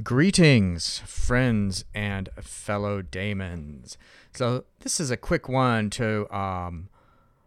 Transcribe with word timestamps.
Greetings, 0.00 1.00
friends 1.00 1.84
and 1.92 2.28
fellow 2.40 3.02
daemons. 3.02 3.98
So, 4.32 4.64
this 4.78 5.00
is 5.00 5.10
a 5.10 5.16
quick 5.16 5.48
one 5.48 5.90
to 5.90 6.32
um, 6.32 6.88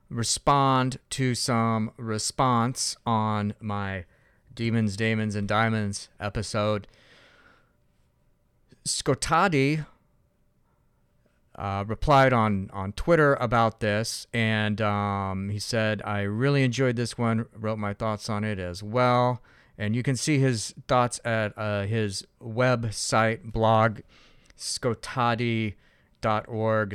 respond 0.09 0.99
to 1.11 1.33
some 1.33 1.91
response 1.95 2.97
on 3.05 3.53
my 3.61 4.03
Demons, 4.53 4.97
Daemons, 4.97 5.33
and 5.33 5.47
Diamonds 5.47 6.09
episode. 6.19 6.87
Skotadi 8.85 9.85
uh, 11.55 11.85
replied 11.87 12.33
on, 12.33 12.69
on 12.73 12.91
Twitter 12.91 13.35
about 13.35 13.79
this, 13.79 14.27
and 14.33 14.81
um, 14.81 15.47
he 15.51 15.59
said, 15.59 16.01
I 16.03 16.23
really 16.23 16.63
enjoyed 16.63 16.97
this 16.97 17.17
one, 17.17 17.45
wrote 17.55 17.79
my 17.79 17.93
thoughts 17.93 18.29
on 18.29 18.43
it 18.43 18.59
as 18.59 18.83
well. 18.83 19.41
And 19.81 19.95
you 19.95 20.03
can 20.03 20.15
see 20.15 20.37
his 20.37 20.75
thoughts 20.87 21.19
at 21.25 21.57
uh, 21.57 21.85
his 21.87 22.27
website, 22.39 23.51
blog, 23.51 24.01
skotadi.org. 24.55 25.79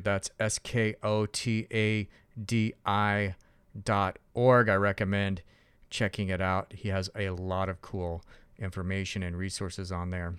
That's 0.04 0.30
S 0.38 0.60
K 0.60 0.94
O 1.02 1.26
T 1.26 1.66
A 1.72 2.06
D 2.40 2.74
I 2.86 3.34
dot 3.82 4.20
org. 4.34 4.68
I 4.68 4.76
recommend 4.76 5.42
checking 5.90 6.28
it 6.28 6.40
out. 6.40 6.74
He 6.76 6.90
has 6.90 7.10
a 7.16 7.30
lot 7.30 7.68
of 7.68 7.82
cool 7.82 8.22
information 8.56 9.24
and 9.24 9.36
resources 9.36 9.90
on 9.90 10.10
there. 10.10 10.36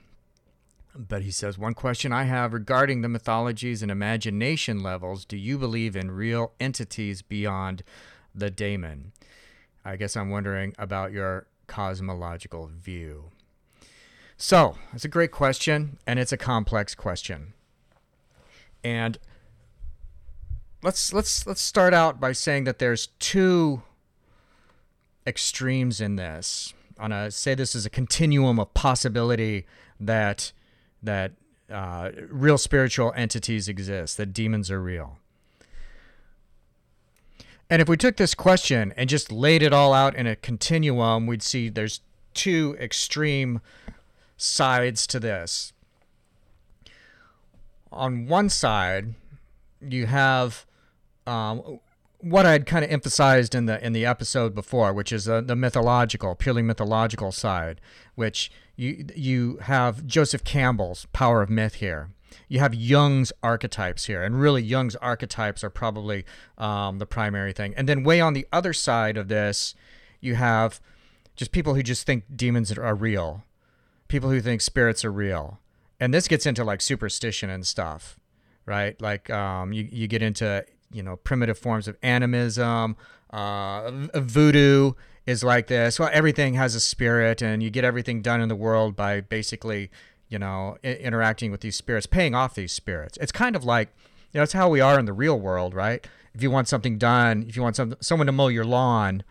But 0.96 1.24
he 1.24 1.32
says, 1.32 1.58
One 1.58 1.74
question 1.74 2.14
I 2.14 2.24
have 2.24 2.54
regarding 2.54 3.02
the 3.02 3.10
mythologies 3.10 3.82
and 3.82 3.92
imagination 3.92 4.82
levels 4.82 5.26
do 5.26 5.36
you 5.36 5.58
believe 5.58 5.98
in 5.98 6.12
real 6.12 6.54
entities 6.62 7.22
beyond 7.22 7.84
the 8.34 8.50
daemon? 8.50 9.12
I 9.84 9.98
guess 9.98 10.16
I'm 10.16 10.30
wondering 10.30 10.74
about 10.78 11.12
your 11.12 11.48
cosmological 11.68 12.68
view. 12.68 13.26
So, 14.38 14.76
it's 14.94 15.06
a 15.06 15.10
great 15.10 15.32
question, 15.32 15.98
and 16.06 16.20
it's 16.20 16.32
a 16.32 16.38
complex 16.38 16.94
question. 16.96 17.54
And 18.84 19.18
let's 20.84 21.12
let's 21.12 21.46
let's 21.48 21.62
start 21.62 21.94
out 21.94 22.20
by 22.20 22.32
saying 22.32 22.66
that 22.66 22.80
there's 22.80 23.08
two 23.20 23.82
extremes 25.26 26.00
in 26.00 26.16
this. 26.16 26.74
On 27.00 27.12
a 27.12 27.32
say 27.32 27.56
this 27.56 27.76
is 27.76 27.86
a 27.86 27.90
continuum 27.90 28.60
of 28.60 28.74
possibility 28.74 29.66
that 30.00 30.52
that 31.02 31.34
uh, 31.70 32.12
real 32.30 32.58
spiritual 32.58 33.14
entities 33.16 33.68
exist, 33.68 34.18
that 34.18 34.34
demons 34.34 34.72
are 34.72 34.82
real. 34.82 35.18
And 37.70 37.82
if 37.82 37.90
we 37.90 37.98
took 37.98 38.16
this 38.18 38.34
question 38.34 38.94
and 38.96 39.10
just 39.10 39.32
laid 39.32 39.62
it 39.62 39.74
all 39.74 39.94
out 39.94 40.16
in 40.16 40.26
a 40.26 40.36
continuum, 40.36 41.28
we'd 41.28 41.44
see 41.44 41.70
there's 41.70 42.02
two 42.34 42.78
extreme 42.80 43.60
sides 44.38 45.06
to 45.08 45.20
this. 45.20 45.74
On 47.92 48.28
one 48.28 48.50
side, 48.50 49.16
you 49.82 50.06
have 50.06 50.66
um, 51.26 51.80
what 52.20 52.46
I'd 52.46 52.66
kind 52.66 52.86
of 52.86 52.92
emphasized 52.92 53.54
in 53.54 53.66
the 53.66 53.84
in 53.86 53.94
the 53.94 54.06
episode 54.06 54.56
before, 54.56 54.94
which 54.94 55.12
is 55.12 55.28
uh, 55.28 55.42
the 55.42 55.56
mythological, 55.56 56.36
purely 56.36 56.62
mythological 56.62 57.32
side, 57.32 57.82
which 58.16 58.52
you 58.76 59.06
you 59.16 59.58
have 59.64 60.06
Joseph 60.06 60.44
Campbell's 60.44 61.08
Power 61.14 61.42
of 61.42 61.50
Myth 61.50 61.76
here. 61.76 62.10
You 62.48 62.60
have 62.60 62.74
Jung's 62.74 63.32
archetypes 63.44 64.06
here, 64.06 64.24
and 64.24 64.40
really 64.40 64.62
Jung's 64.62 64.96
archetypes 64.98 65.64
are 65.64 65.70
probably 65.70 66.26
um, 66.58 67.00
the 67.00 67.06
primary 67.06 67.54
thing. 67.54 67.74
And 67.76 67.88
then 67.88 68.04
way 68.04 68.22
on 68.22 68.34
the 68.34 68.48
other 68.52 68.74
side 68.74 69.18
of 69.18 69.28
this, 69.28 69.76
you 70.20 70.36
have 70.36 70.80
just 71.36 71.52
people 71.52 71.76
who 71.76 71.84
just 71.84 72.06
think 72.06 72.24
demons 72.36 72.76
are 72.78 72.96
real, 72.96 73.44
people 74.08 74.30
who 74.30 74.42
think 74.42 74.62
spirits 74.62 75.06
are 75.06 75.12
real, 75.12 75.60
and 76.00 76.14
this 76.14 76.28
gets 76.28 76.46
into 76.46 76.64
like 76.64 76.82
superstition 76.82 77.50
and 77.50 77.66
stuff, 77.66 78.20
right? 78.66 79.00
Like 79.02 79.30
um, 79.30 79.74
you 79.74 79.88
you 79.92 80.08
get 80.08 80.22
into 80.22 80.66
you 80.92 81.04
know 81.04 81.18
primitive 81.18 81.58
forms 81.58 81.88
of 81.88 81.98
animism, 82.02 82.96
uh, 83.30 83.92
voodoo 84.16 84.94
is 85.26 85.44
like 85.44 85.68
this. 85.68 86.00
Well, 86.00 86.10
everything 86.12 86.56
has 86.56 86.74
a 86.74 86.80
spirit, 86.80 87.42
and 87.42 87.62
you 87.62 87.70
get 87.70 87.84
everything 87.84 88.22
done 88.22 88.42
in 88.42 88.50
the 88.50 88.56
world 88.56 88.96
by 88.96 89.22
basically, 89.22 89.92
you 90.30 90.40
know, 90.40 90.78
I- 90.84 90.94
interacting 90.96 91.52
with 91.52 91.62
these 91.62 91.76
spirits, 91.76 92.06
paying 92.06 92.36
off 92.36 92.56
these 92.56 92.72
spirits. 92.72 93.18
It's 93.22 93.32
kind 93.32 93.56
of 93.56 93.64
like, 93.64 93.90
you 94.32 94.40
know, 94.40 94.44
it's 94.44 94.54
how 94.54 94.70
we 94.70 94.82
are 94.82 95.00
in 95.00 95.06
the 95.06 95.14
real 95.14 95.40
world, 95.40 95.74
right? 95.74 96.06
If 96.34 96.44
you 96.44 96.52
want 96.52 96.68
something 96.68 96.98
done, 96.98 97.46
if 97.48 97.56
you 97.56 97.62
want 97.62 97.76
some, 97.76 97.96
someone 98.00 98.28
to 98.28 98.32
mow 98.32 98.48
your 98.48 98.66
lawn, 98.66 99.24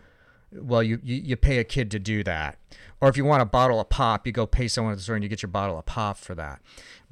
well, 0.52 0.82
you, 0.82 1.00
you, 1.02 1.16
you 1.16 1.36
pay 1.36 1.58
a 1.58 1.64
kid 1.64 1.90
to 1.90 1.98
do 1.98 2.22
that. 2.24 2.58
Or 3.00 3.08
if 3.08 3.16
you 3.16 3.24
want 3.24 3.42
a 3.42 3.46
bottle 3.46 3.78
of 3.80 3.88
pop, 3.88 4.26
you 4.26 4.32
go 4.32 4.46
pay 4.46 4.68
someone 4.68 4.92
at 4.92 4.96
the 4.96 5.02
store 5.02 5.16
and 5.16 5.22
you 5.22 5.28
get 5.28 5.42
your 5.42 5.50
bottle 5.50 5.78
of 5.78 5.84
pop 5.84 6.16
for 6.16 6.34
that. 6.34 6.60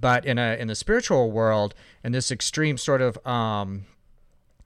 But 0.01 0.25
in 0.25 0.39
a 0.39 0.57
in 0.59 0.69
the 0.69 0.75
spiritual 0.75 1.31
world, 1.31 1.75
in 2.03 2.13
this 2.13 2.31
extreme 2.31 2.79
sort 2.79 3.03
of 3.03 3.25
um, 3.27 3.85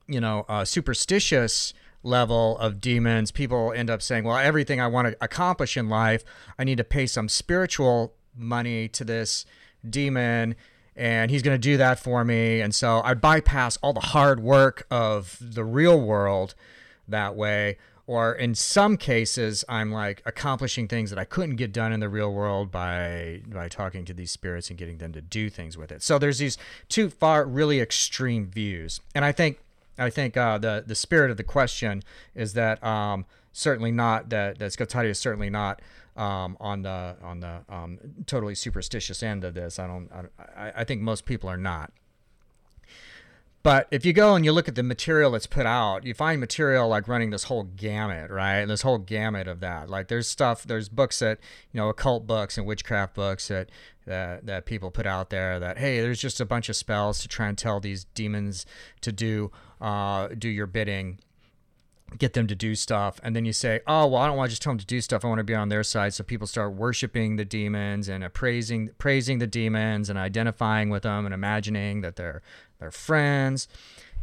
you 0.06 0.20
know 0.20 0.44
uh, 0.48 0.64
superstitious 0.64 1.74
level 2.04 2.56
of 2.58 2.80
demons, 2.80 3.32
people 3.32 3.72
end 3.72 3.90
up 3.90 4.00
saying, 4.00 4.24
well, 4.24 4.38
everything 4.38 4.80
I 4.80 4.86
want 4.86 5.08
to 5.08 5.16
accomplish 5.20 5.76
in 5.76 5.88
life, 5.88 6.24
I 6.58 6.64
need 6.64 6.78
to 6.78 6.84
pay 6.84 7.06
some 7.06 7.28
spiritual 7.28 8.14
money 8.38 8.88
to 8.88 9.04
this 9.04 9.44
demon 9.88 10.54
and 10.98 11.30
he's 11.30 11.42
going 11.42 11.54
to 11.54 11.58
do 11.58 11.76
that 11.76 12.00
for 12.00 12.24
me. 12.24 12.60
And 12.60 12.74
so 12.74 13.00
I 13.04 13.14
bypass 13.14 13.76
all 13.78 13.92
the 13.92 14.00
hard 14.00 14.40
work 14.40 14.84
of 14.90 15.38
the 15.40 15.64
real 15.64 15.98
world 15.98 16.54
that 17.06 17.36
way. 17.36 17.78
Or 18.08 18.32
in 18.32 18.54
some 18.54 18.96
cases, 18.96 19.64
I'm 19.68 19.92
like 19.92 20.22
accomplishing 20.26 20.88
things 20.88 21.10
that 21.10 21.18
I 21.18 21.24
couldn't 21.24 21.56
get 21.56 21.72
done 21.72 21.92
in 21.92 22.00
the 22.00 22.08
real 22.08 22.32
world 22.32 22.72
by 22.72 23.42
by 23.46 23.68
talking 23.68 24.06
to 24.06 24.14
these 24.14 24.32
spirits 24.32 24.70
and 24.70 24.78
getting 24.78 24.96
them 24.96 25.12
to 25.12 25.20
do 25.20 25.50
things 25.50 25.76
with 25.76 25.92
it. 25.92 26.02
So 26.02 26.18
there's 26.18 26.38
these 26.38 26.56
two 26.88 27.10
far 27.10 27.44
really 27.44 27.80
extreme 27.80 28.46
views, 28.46 29.02
and 29.14 29.26
I 29.26 29.32
think 29.32 29.60
I 29.98 30.08
think 30.08 30.38
uh, 30.38 30.56
the 30.56 30.82
the 30.86 30.94
spirit 30.94 31.30
of 31.30 31.36
the 31.36 31.44
question 31.44 32.02
is 32.34 32.54
that 32.54 32.82
um, 32.82 33.26
certainly 33.52 33.92
not 33.92 34.30
that 34.30 34.58
that 34.58 34.72
Skotadi 34.72 35.10
is 35.10 35.18
certainly 35.18 35.50
not 35.50 35.82
um, 36.18 36.56
on 36.60 36.82
the 36.82 37.16
on 37.22 37.40
the 37.40 37.60
um, 37.68 37.98
totally 38.26 38.54
superstitious 38.54 39.22
end 39.22 39.44
of 39.44 39.54
this. 39.54 39.78
I 39.78 39.86
don't. 39.86 40.10
I, 40.56 40.72
I 40.76 40.84
think 40.84 41.00
most 41.00 41.24
people 41.24 41.48
are 41.48 41.56
not. 41.56 41.92
But 43.62 43.88
if 43.90 44.06
you 44.06 44.12
go 44.12 44.34
and 44.34 44.44
you 44.44 44.52
look 44.52 44.68
at 44.68 44.76
the 44.76 44.82
material 44.82 45.32
that's 45.32 45.46
put 45.46 45.66
out, 45.66 46.04
you 46.04 46.14
find 46.14 46.40
material 46.40 46.88
like 46.88 47.08
running 47.08 47.30
this 47.30 47.44
whole 47.44 47.64
gamut, 47.64 48.30
right? 48.30 48.64
This 48.64 48.82
whole 48.82 48.98
gamut 48.98 49.48
of 49.48 49.60
that. 49.60 49.90
Like 49.90 50.08
there's 50.08 50.28
stuff, 50.28 50.62
there's 50.62 50.88
books 50.88 51.18
that, 51.18 51.38
you 51.72 51.78
know, 51.78 51.88
occult 51.88 52.26
books 52.26 52.56
and 52.56 52.66
witchcraft 52.66 53.14
books 53.14 53.48
that 53.48 53.68
that, 54.06 54.46
that 54.46 54.64
people 54.64 54.90
put 54.90 55.06
out 55.06 55.30
there 55.30 55.58
that 55.58 55.78
hey, 55.78 56.00
there's 56.00 56.20
just 56.20 56.40
a 56.40 56.46
bunch 56.46 56.68
of 56.68 56.76
spells 56.76 57.18
to 57.20 57.28
try 57.28 57.48
and 57.48 57.58
tell 57.58 57.80
these 57.80 58.04
demons 58.14 58.64
to 59.00 59.12
do 59.12 59.50
uh, 59.80 60.28
do 60.28 60.48
your 60.48 60.66
bidding 60.66 61.18
get 62.16 62.32
them 62.32 62.46
to 62.46 62.54
do 62.54 62.74
stuff 62.74 63.20
and 63.22 63.36
then 63.36 63.44
you 63.44 63.52
say 63.52 63.80
oh 63.86 64.06
well 64.06 64.22
i 64.22 64.26
don't 64.26 64.36
want 64.36 64.48
to 64.48 64.52
just 64.52 64.62
tell 64.62 64.70
them 64.70 64.78
to 64.78 64.86
do 64.86 65.00
stuff. 65.00 65.24
I 65.24 65.28
want 65.28 65.38
to 65.38 65.44
be 65.44 65.54
on 65.54 65.68
their 65.68 65.82
side. 65.82 66.14
So 66.14 66.24
people 66.24 66.46
start 66.46 66.74
worshiping 66.74 67.36
the 67.36 67.44
demons 67.44 68.08
and 68.08 68.32
praising 68.32 68.90
praising 68.98 69.38
the 69.38 69.46
demons 69.46 70.08
and 70.08 70.18
identifying 70.18 70.90
with 70.90 71.02
them 71.02 71.24
and 71.24 71.34
imagining 71.34 72.00
that 72.02 72.16
they're 72.16 72.42
they're 72.78 72.90
friends. 72.90 73.68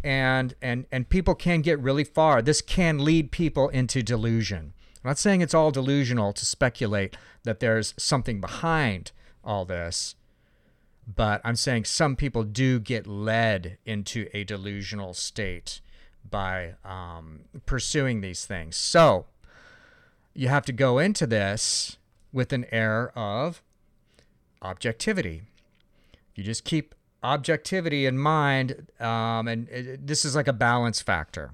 And 0.03 0.53
and 0.61 0.85
and 0.91 1.09
people 1.09 1.35
can 1.35 1.61
get 1.61 1.79
really 1.79 2.03
far. 2.03 2.41
This 2.41 2.61
can 2.61 3.03
lead 3.03 3.31
people 3.31 3.69
into 3.69 4.01
delusion. 4.03 4.73
I'm 5.03 5.09
not 5.09 5.17
saying 5.19 5.41
it's 5.41 5.53
all 5.53 5.71
delusional 5.71 6.33
to 6.33 6.45
speculate 6.45 7.15
that 7.43 7.59
there's 7.59 7.93
something 7.97 8.41
behind 8.41 9.11
all 9.43 9.65
this 9.65 10.15
but 11.15 11.39
i'm 11.43 11.55
saying 11.55 11.85
some 11.85 12.15
people 12.15 12.43
do 12.43 12.79
get 12.79 13.05
led 13.05 13.77
into 13.85 14.27
a 14.33 14.43
delusional 14.43 15.13
state 15.13 15.79
by 16.29 16.75
um, 16.83 17.41
pursuing 17.65 18.21
these 18.21 18.45
things. 18.45 18.75
So 18.75 19.25
you 20.33 20.47
have 20.47 20.65
to 20.65 20.73
go 20.73 20.99
into 20.99 21.25
this 21.25 21.97
with 22.31 22.51
an 22.51 22.65
air 22.71 23.17
of 23.17 23.61
objectivity. 24.61 25.43
You 26.35 26.43
just 26.43 26.65
keep 26.65 26.93
objectivity 27.23 28.05
in 28.05 28.17
mind, 28.17 28.87
um, 28.99 29.47
and 29.47 29.69
it, 29.69 30.05
this 30.05 30.25
is 30.25 30.35
like 30.35 30.47
a 30.47 30.53
balance 30.53 31.01
factor. 31.01 31.51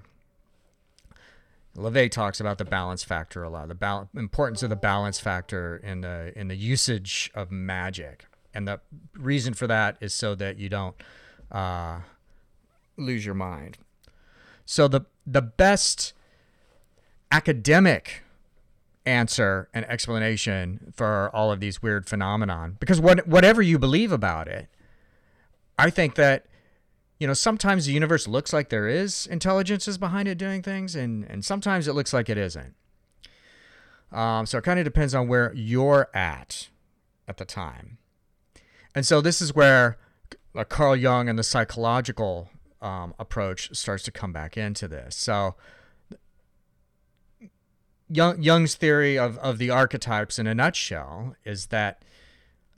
LaVey 1.78 2.12
talks 2.12 2.42
about 2.42 2.58
the 2.58 2.66
balance 2.66 3.04
factor 3.04 3.44
a 3.44 3.50
lot, 3.50 3.70
the 3.70 3.76
bal- 3.76 4.10
importance 4.16 4.62
of 4.62 4.70
the 4.70 4.76
balance 4.76 5.20
factor 5.20 5.78
in 5.78 6.02
the 6.02 6.34
in 6.36 6.50
the 6.50 6.56
usage 6.56 7.32
of 7.34 7.50
magic, 7.50 8.26
and 8.54 8.68
the 8.68 8.82
reason 9.16 9.54
for 9.54 9.68
that 9.68 9.96
is 10.02 10.14
so 10.14 10.36
that 10.36 10.58
you 10.58 10.68
don't 10.68 10.96
uh, 11.52 12.00
lose 12.98 13.26
your 13.26 13.36
mind. 13.36 13.78
So 14.66 14.88
the 14.88 15.02
the 15.26 15.42
best 15.42 16.14
academic 17.32 18.24
answer 19.06 19.70
and 19.74 19.86
explanation 19.86 20.94
for 20.96 21.30
all 21.34 21.52
of 21.52 21.60
these 21.60 21.82
weird 21.82 22.08
phenomenon 22.08 22.78
because 22.80 23.02
what 23.02 23.28
whatever 23.28 23.62
you 23.62 23.80
believe 23.80 24.12
about 24.12 24.48
it 24.48 24.68
I 25.82 25.90
think 25.90 26.14
that 26.16 26.46
you 27.20 27.26
know 27.26 27.34
sometimes 27.34 27.88
the 27.88 27.94
universe 27.94 28.28
looks 28.28 28.54
like 28.54 28.70
there 28.70 28.88
is 28.88 29.26
intelligences 29.26 29.98
behind 29.98 30.28
it 30.28 30.38
doing 30.38 30.62
things 30.62 30.96
and 30.96 31.24
and 31.24 31.44
sometimes 31.44 31.88
it 31.88 31.94
looks 31.94 32.14
like 32.14 32.30
it 32.30 32.38
isn't. 32.38 32.76
Um, 34.12 34.46
so 34.46 34.60
it 34.60 34.64
kind 34.64 34.78
of 34.78 34.86
depends 34.86 35.16
on 35.16 35.28
where 35.28 35.52
you're 35.56 36.10
at 36.14 36.70
at 37.28 37.38
the 37.38 37.46
time. 37.46 37.98
And 38.94 39.06
so 39.06 39.22
this 39.22 39.42
is 39.42 39.56
where 39.56 39.98
uh, 40.54 40.66
Carl 40.66 40.96
Jung 40.96 41.28
and 41.28 41.40
the 41.40 41.44
psychological 41.44 42.51
um, 42.82 43.14
approach 43.20 43.76
starts 43.76 44.04
to 44.04 44.12
come 44.12 44.34
back 44.34 44.58
into 44.58 44.88
this. 44.88 45.16
So 45.16 45.56
Jung, 48.10 48.42
Jung's 48.42 48.76
theory 48.76 49.18
of, 49.18 49.38
of 49.38 49.58
the 49.58 49.70
archetypes 49.70 50.38
in 50.38 50.48
a 50.48 50.54
nutshell 50.54 51.36
is 51.46 51.68
that 51.68 52.04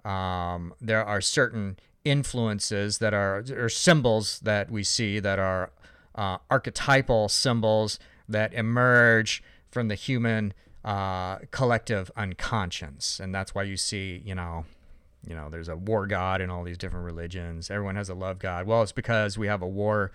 um, 0.06 0.74
there 0.80 1.04
are 1.04 1.22
certain 1.22 1.78
influences 2.06 2.98
that 3.00 3.14
are 3.14 3.44
or 3.56 3.70
symbols 3.70 4.40
that 4.42 4.70
we 4.70 4.84
see 4.84 5.20
that 5.20 5.40
are 5.40 5.72
uh, 6.16 6.38
archetypal 6.50 7.30
symbols 7.30 7.98
that 8.28 8.54
emerge 8.54 9.42
from 9.72 9.88
the 9.88 9.96
human 9.96 10.54
uh, 10.86 11.38
collective 11.52 12.12
unconscious, 12.16 13.20
and 13.20 13.34
that's 13.34 13.56
why 13.56 13.64
you 13.64 13.78
see, 13.78 14.22
you 14.26 14.36
know, 14.36 14.66
you 15.28 15.36
know, 15.36 15.50
there's 15.50 15.70
a 15.70 15.76
war 15.76 16.06
god 16.06 16.42
in 16.42 16.50
all 16.50 16.64
these 16.64 16.78
different 16.78 17.06
religions. 17.06 17.72
Everyone 17.72 17.96
has 17.96 18.10
a 18.10 18.14
love 18.14 18.40
god. 18.40 18.68
Well, 18.68 18.82
it's 18.82 18.92
because 18.92 19.38
we 19.38 19.48
have 19.48 19.62
a 19.62 19.68
war 19.68 20.12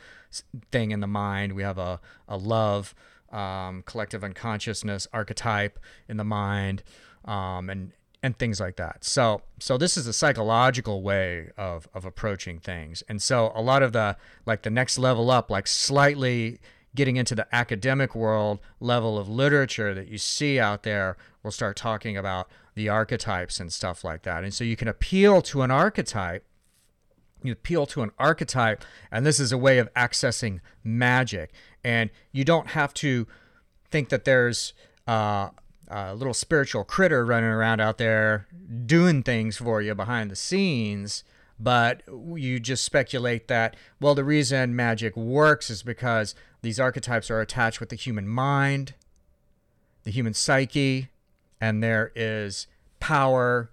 thing 0.70 0.90
in 0.90 1.00
the 1.00 1.06
mind. 1.06 1.52
We 1.52 1.62
have 1.62 1.78
a 1.78 2.00
a 2.28 2.36
love 2.36 2.94
um, 3.32 3.82
collective 3.86 4.24
unconsciousness 4.24 5.06
archetype 5.12 5.78
in 6.08 6.16
the 6.16 6.24
mind, 6.24 6.82
um, 7.24 7.70
and 7.70 7.92
and 8.22 8.38
things 8.38 8.60
like 8.60 8.76
that. 8.76 9.04
So 9.04 9.42
so 9.58 9.78
this 9.78 9.96
is 9.96 10.06
a 10.06 10.12
psychological 10.12 11.02
way 11.02 11.50
of 11.56 11.88
of 11.94 12.04
approaching 12.04 12.58
things. 12.58 13.02
And 13.08 13.22
so 13.22 13.52
a 13.54 13.62
lot 13.62 13.82
of 13.82 13.92
the 13.92 14.16
like 14.44 14.62
the 14.62 14.70
next 14.70 14.98
level 14.98 15.30
up, 15.30 15.50
like 15.50 15.66
slightly 15.66 16.60
getting 16.94 17.16
into 17.16 17.34
the 17.34 17.46
academic 17.54 18.14
world 18.14 18.58
level 18.80 19.18
of 19.18 19.28
literature 19.28 19.94
that 19.94 20.08
you 20.08 20.18
see 20.18 20.58
out 20.58 20.82
there, 20.82 21.16
we'll 21.42 21.50
start 21.52 21.76
talking 21.76 22.16
about 22.16 22.48
the 22.78 22.88
archetypes 22.88 23.58
and 23.58 23.72
stuff 23.72 24.04
like 24.04 24.22
that. 24.22 24.44
And 24.44 24.54
so 24.54 24.62
you 24.62 24.76
can 24.76 24.86
appeal 24.88 25.42
to 25.42 25.62
an 25.62 25.70
archetype. 25.70 26.44
You 27.42 27.52
appeal 27.52 27.86
to 27.86 28.02
an 28.02 28.12
archetype, 28.18 28.84
and 29.10 29.26
this 29.26 29.38
is 29.38 29.52
a 29.52 29.58
way 29.58 29.78
of 29.78 29.92
accessing 29.94 30.60
magic. 30.82 31.52
And 31.84 32.10
you 32.32 32.44
don't 32.44 32.68
have 32.68 32.94
to 32.94 33.26
think 33.90 34.10
that 34.10 34.24
there's 34.24 34.74
uh, 35.08 35.50
a 35.88 36.14
little 36.14 36.34
spiritual 36.34 36.84
critter 36.84 37.26
running 37.26 37.50
around 37.50 37.80
out 37.80 37.98
there 37.98 38.46
doing 38.86 39.22
things 39.22 39.56
for 39.56 39.82
you 39.82 39.94
behind 39.94 40.30
the 40.30 40.36
scenes 40.36 41.24
but 41.60 42.02
you 42.36 42.60
just 42.60 42.84
speculate 42.84 43.48
that 43.48 43.74
well 43.98 44.14
the 44.14 44.22
reason 44.22 44.76
magic 44.76 45.16
works 45.16 45.70
is 45.70 45.82
because 45.82 46.34
these 46.62 46.78
archetypes 46.78 47.30
are 47.30 47.40
attached 47.40 47.80
with 47.80 47.88
the 47.88 47.96
human 47.96 48.28
mind 48.28 48.94
the 50.04 50.10
human 50.10 50.34
psyche 50.34 51.08
and 51.60 51.82
there 51.82 52.12
is 52.14 52.66
power 53.00 53.70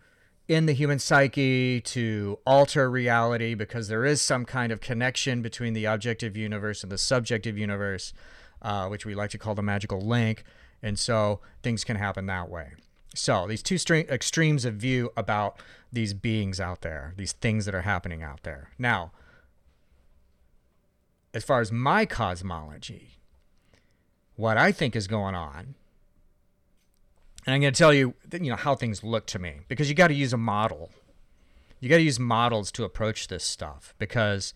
in 0.47 0.67
the 0.67 0.73
human 0.73 0.99
psyche 0.99 1.81
to 1.81 2.37
alter 2.45 2.89
reality 2.89 3.55
because 3.55 3.87
there 3.87 4.05
is 4.05 4.21
some 4.21 4.45
kind 4.45 4.71
of 4.71 4.79
connection 4.79 5.41
between 5.41 5.73
the 5.73 5.85
objective 5.85 6.37
universe 6.37 6.83
and 6.83 6.91
the 6.91 6.97
subjective 6.97 7.57
universe 7.57 8.13
uh, 8.61 8.87
which 8.87 9.05
we 9.05 9.15
like 9.15 9.29
to 9.31 9.37
call 9.37 9.55
the 9.55 9.61
magical 9.61 10.01
link 10.01 10.43
and 10.81 10.99
so 10.99 11.39
things 11.63 11.83
can 11.83 11.97
happen 11.97 12.25
that 12.27 12.49
way. 12.49 12.73
So 13.15 13.47
these 13.47 13.63
two 13.63 13.77
extremes 14.09 14.65
of 14.65 14.75
view 14.75 15.11
about 15.15 15.59
these 15.91 16.13
beings 16.13 16.59
out 16.59 16.81
there, 16.81 17.13
these 17.17 17.31
things 17.31 17.65
that 17.65 17.73
are 17.73 17.81
happening 17.81 18.21
out 18.21 18.43
there. 18.43 18.69
Now, 18.77 19.11
as 21.33 21.43
far 21.43 21.61
as 21.61 21.71
my 21.71 22.05
cosmology, 22.05 23.19
what 24.35 24.57
I 24.57 24.71
think 24.71 24.95
is 24.95 25.07
going 25.07 25.33
on, 25.33 25.75
and 27.45 27.53
I'm 27.53 27.61
going 27.61 27.73
to 27.73 27.77
tell 27.77 27.93
you, 27.93 28.15
you 28.31 28.49
know, 28.49 28.55
how 28.55 28.75
things 28.75 29.03
look 29.03 29.27
to 29.27 29.39
me 29.39 29.61
because 29.67 29.89
you 29.89 29.95
got 29.95 30.07
to 30.07 30.13
use 30.13 30.33
a 30.33 30.37
model. 30.37 30.89
You 31.79 31.89
got 31.89 31.97
to 31.97 32.03
use 32.03 32.19
models 32.19 32.71
to 32.73 32.83
approach 32.83 33.27
this 33.27 33.43
stuff 33.43 33.93
because 33.99 34.53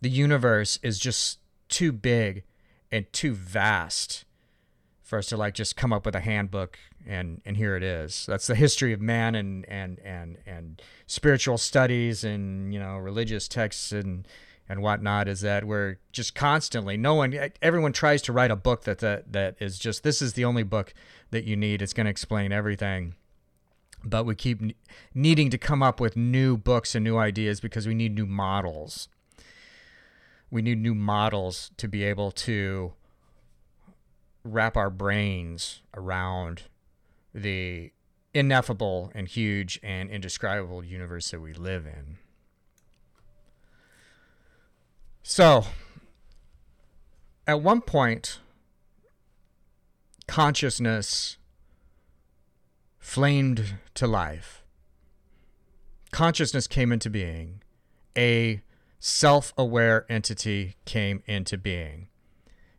the 0.00 0.08
universe 0.08 0.78
is 0.82 0.98
just 0.98 1.38
too 1.68 1.92
big 1.92 2.42
and 2.90 3.10
too 3.12 3.34
vast 3.34 4.24
for 5.02 5.18
us 5.18 5.26
to 5.26 5.36
like 5.36 5.54
just 5.54 5.76
come 5.76 5.92
up 5.92 6.06
with 6.06 6.14
a 6.16 6.20
handbook 6.20 6.78
and 7.06 7.40
and 7.44 7.56
here 7.56 7.76
it 7.76 7.82
is. 7.82 8.24
That's 8.26 8.46
the 8.46 8.54
history 8.54 8.92
of 8.92 9.00
man 9.00 9.34
and 9.34 9.64
and 9.68 10.00
and 10.00 10.38
and 10.46 10.82
spiritual 11.06 11.58
studies 11.58 12.24
and 12.24 12.72
you 12.72 12.80
know 12.80 12.96
religious 12.96 13.46
texts 13.46 13.92
and 13.92 14.26
and 14.68 14.82
whatnot. 14.82 15.28
Is 15.28 15.40
that 15.42 15.64
we're 15.64 15.98
just 16.12 16.34
constantly 16.34 16.96
no 16.96 17.14
one 17.14 17.38
everyone 17.62 17.92
tries 17.92 18.22
to 18.22 18.32
write 18.32 18.50
a 18.50 18.56
book 18.56 18.84
that 18.84 18.98
that 18.98 19.32
that 19.32 19.56
is 19.60 19.78
just 19.78 20.02
this 20.02 20.22
is 20.22 20.34
the 20.34 20.44
only 20.44 20.62
book 20.62 20.94
that 21.30 21.44
you 21.44 21.56
need. 21.56 21.82
It's 21.82 21.92
going 21.92 22.06
to 22.06 22.10
explain 22.10 22.52
everything. 22.52 23.14
But 24.04 24.26
we 24.26 24.34
keep 24.34 24.60
needing 25.14 25.50
to 25.50 25.58
come 25.58 25.82
up 25.82 25.98
with 25.98 26.16
new 26.16 26.56
books 26.56 26.94
and 26.94 27.02
new 27.02 27.16
ideas 27.16 27.60
because 27.60 27.86
we 27.86 27.94
need 27.94 28.14
new 28.14 28.26
models. 28.26 29.08
We 30.50 30.60
need 30.60 30.78
new 30.78 30.94
models 30.94 31.70
to 31.78 31.88
be 31.88 32.04
able 32.04 32.30
to 32.32 32.92
wrap 34.44 34.76
our 34.76 34.90
brains 34.90 35.80
around 35.94 36.64
the 37.34 37.92
ineffable 38.34 39.10
and 39.14 39.26
huge 39.26 39.80
and 39.82 40.10
indescribable 40.10 40.84
universe 40.84 41.30
that 41.30 41.40
we 41.40 41.54
live 41.54 41.86
in. 41.86 42.18
So, 45.26 45.64
at 47.46 47.62
one 47.62 47.80
point, 47.80 48.40
consciousness 50.28 51.38
flamed 52.98 53.78
to 53.94 54.06
life. 54.06 54.62
Consciousness 56.12 56.66
came 56.66 56.92
into 56.92 57.08
being. 57.08 57.62
A 58.16 58.62
self 59.00 59.54
aware 59.56 60.04
entity 60.10 60.76
came 60.84 61.22
into 61.26 61.58
being 61.58 62.08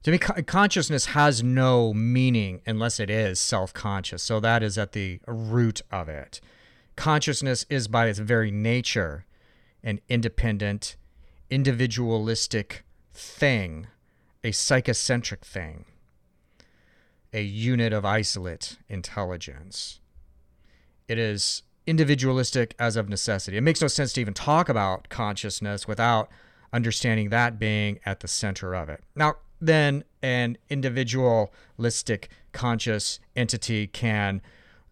to 0.01 0.11
me 0.11 0.17
consciousness 0.17 1.07
has 1.07 1.43
no 1.43 1.93
meaning 1.93 2.61
unless 2.65 2.99
it 2.99 3.11
is 3.11 3.39
self-conscious 3.39 4.23
so 4.23 4.39
that 4.39 4.63
is 4.63 4.75
at 4.75 4.93
the 4.93 5.19
root 5.27 5.83
of 5.91 6.09
it 6.09 6.41
consciousness 6.95 7.63
is 7.69 7.87
by 7.87 8.07
its 8.07 8.17
very 8.17 8.49
nature 8.49 9.25
an 9.83 9.99
independent 10.09 10.95
individualistic 11.55 12.83
thing 13.13 13.87
a 14.43 14.51
psychocentric 14.51 15.39
thing 15.39 15.85
a 17.31 17.41
unit 17.41 17.93
of 17.93 18.03
isolate 18.03 18.77
intelligence. 18.89 20.01
It 21.07 21.17
is 21.17 21.63
individualistic 21.87 22.75
as 22.77 22.97
of 22.97 23.07
necessity. 23.07 23.55
It 23.55 23.61
makes 23.61 23.81
no 23.81 23.87
sense 23.87 24.11
to 24.13 24.21
even 24.21 24.33
talk 24.33 24.67
about 24.67 25.07
consciousness 25.07 25.87
without 25.87 26.29
understanding 26.73 27.29
that 27.29 27.57
being 27.57 28.01
at 28.05 28.19
the 28.19 28.27
center 28.27 28.75
of 28.75 28.89
it. 28.89 29.01
Now 29.15 29.35
then 29.61 30.03
an 30.21 30.57
individualistic 30.69 32.27
conscious 32.51 33.21
entity 33.33 33.87
can 33.87 34.41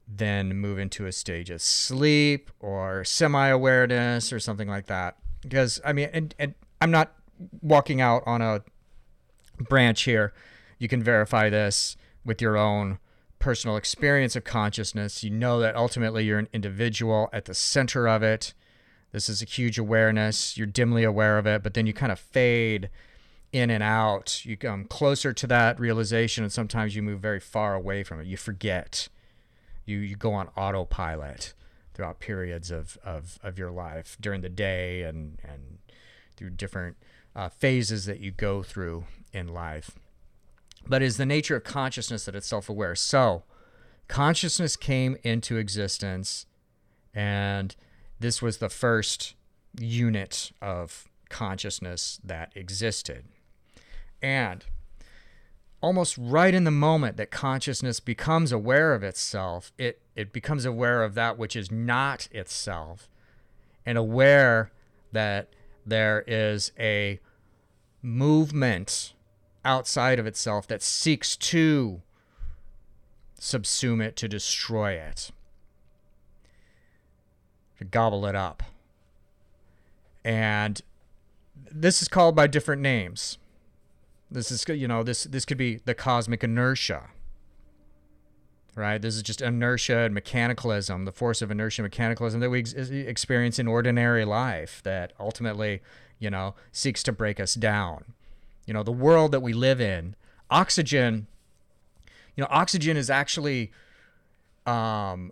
then 0.08 0.56
move 0.56 0.80
into 0.80 1.08
a 1.08 1.12
stage 1.12 1.50
of 1.50 1.62
sleep 1.62 2.52
or 2.62 3.04
semi 3.04 3.48
awareness 3.50 4.32
or 4.32 4.40
something 4.40 4.70
like 4.70 4.86
that. 4.86 5.18
Because, 5.44 5.80
I 5.86 5.94
mean, 5.94 6.10
and, 6.14 6.34
and 6.40 6.56
I'm 6.82 6.92
not 6.92 7.14
walking 7.62 8.02
out 8.02 8.24
on 8.26 8.42
a 8.42 8.62
branch 9.60 10.04
here. 10.04 10.34
You 10.80 10.88
can 10.88 11.04
verify 11.04 11.50
this 11.50 11.96
with 12.26 12.42
your 12.42 12.58
own 12.58 13.00
personal 13.40 13.76
experience 13.76 14.36
of 14.36 14.44
consciousness. 14.44 15.24
You 15.24 15.30
know 15.30 15.60
that 15.60 15.76
ultimately 15.76 16.26
you're 16.26 16.40
an 16.40 16.50
individual 16.54 17.30
at 17.34 17.46
the 17.46 17.54
center 17.54 18.08
of 18.08 18.24
it. 18.24 18.54
This 19.12 19.30
is 19.30 19.42
a 19.42 19.46
huge 19.46 19.78
awareness. 19.78 20.58
You're 20.58 20.66
dimly 20.66 21.04
aware 21.04 21.38
of 21.38 21.46
it, 21.46 21.62
but 21.62 21.74
then 21.74 21.86
you 21.86 21.94
kind 21.94 22.12
of 22.12 22.20
fade 22.20 22.90
in 23.52 23.70
and 23.70 23.84
out. 23.84 24.44
You 24.46 24.58
come 24.58 24.86
closer 24.86 25.34
to 25.34 25.48
that 25.48 25.80
realization, 25.80 26.44
and 26.44 26.52
sometimes 26.52 26.96
you 26.96 27.04
move 27.04 27.20
very 27.20 27.40
far 27.40 27.76
away 27.76 28.04
from 28.04 28.20
it. 28.20 28.26
You 28.26 28.38
forget. 28.38 29.10
You 29.86 30.00
you 30.00 30.16
go 30.16 30.34
on 30.34 30.48
autopilot 30.58 31.54
throughout 31.94 32.20
periods 32.20 32.72
of, 32.72 32.98
of, 33.04 33.40
of 33.44 33.58
your 33.58 33.72
life 33.72 34.18
during 34.20 34.42
the 34.42 34.50
day 34.50 35.04
and 35.04 35.40
and 35.44 35.80
through 36.36 36.50
different 36.50 36.98
uh, 37.36 37.50
phases 37.50 38.06
that 38.06 38.20
you 38.20 38.32
go 38.32 38.64
through 38.64 39.06
in 39.32 39.48
life. 39.48 39.92
But 40.88 41.02
is 41.02 41.18
the 41.18 41.26
nature 41.26 41.56
of 41.56 41.64
consciousness 41.64 42.26
that 42.26 42.36
it's 42.36 42.48
self-aware. 42.48 42.96
So 42.96 43.44
consciousness 44.08 44.76
came 44.76 45.18
into 45.24 45.58
existence, 45.58 46.46
and 47.14 47.76
this 48.20 48.42
was 48.42 48.58
the 48.58 48.70
first 48.70 49.36
unit 49.80 50.52
of 50.62 51.08
consciousness 51.30 52.20
that 52.24 52.52
existed. 52.56 53.26
And 54.22 54.66
almost 55.84 56.18
right 56.18 56.54
in 56.54 56.64
the 56.64 56.72
moment 56.72 57.18
that 57.18 57.30
consciousness 57.30 58.00
becomes 58.00 58.54
aware 58.54 58.94
of 58.94 59.04
itself, 59.04 59.74
it, 59.78 60.00
it 60.16 60.32
becomes 60.32 60.64
aware 60.64 61.04
of 61.04 61.14
that 61.14 61.38
which 61.38 61.58
is 61.58 61.70
not 61.70 62.30
itself 62.32 63.10
and 63.86 63.98
aware 63.98 64.72
that 65.12 65.50
there 65.86 66.24
is 66.26 66.72
a 66.80 67.20
movement 68.02 69.14
outside 69.66 70.20
of 70.20 70.26
itself 70.26 70.66
that 70.68 70.82
seeks 70.82 71.36
to 71.36 72.02
subsume 73.38 74.02
it, 74.02 74.16
to 74.16 74.30
destroy 74.30 74.94
it, 74.94 75.32
to 77.78 77.84
gobble 77.84 78.26
it 78.26 78.36
up, 78.36 78.64
and 80.24 80.82
this 81.70 82.02
is 82.02 82.08
called 82.08 82.38
by 82.38 82.48
different 82.48 82.82
names. 82.82 83.38
This 84.34 84.52
is 84.52 84.66
you 84.68 84.88
know 84.88 85.04
this 85.04 85.24
this 85.26 85.46
could 85.46 85.58
be 85.58 85.80
the 85.86 85.94
cosmic 85.94 86.44
inertia. 86.44 87.10
Right, 88.76 89.00
this 89.00 89.16
is 89.16 89.22
just 89.22 89.40
inertia 89.40 90.00
and 90.00 90.18
mechanicalism, 90.18 91.06
the 91.06 91.12
force 91.12 91.44
of 91.44 91.52
inertia 91.52 91.84
and 91.84 91.94
mechanicalism 91.94 92.40
that 92.40 92.50
we 92.50 92.60
ex- 92.60 92.74
experience 92.74 93.60
in 93.60 93.68
ordinary 93.68 94.26
life 94.26 94.82
that 94.84 95.14
ultimately, 95.20 95.84
you 96.18 96.32
know, 96.32 96.56
seeks 96.72 97.04
to 97.04 97.12
break 97.12 97.40
us 97.40 97.54
down. 97.54 98.04
You 98.66 98.74
know, 98.74 98.82
the 98.82 98.92
world 98.92 99.32
that 99.32 99.42
we 99.42 99.54
live 99.54 99.80
in, 99.80 100.16
oxygen, 100.50 101.28
you 102.36 102.42
know, 102.42 102.48
oxygen 102.50 102.98
is 102.98 103.12
actually 103.12 103.72
um, 104.66 105.32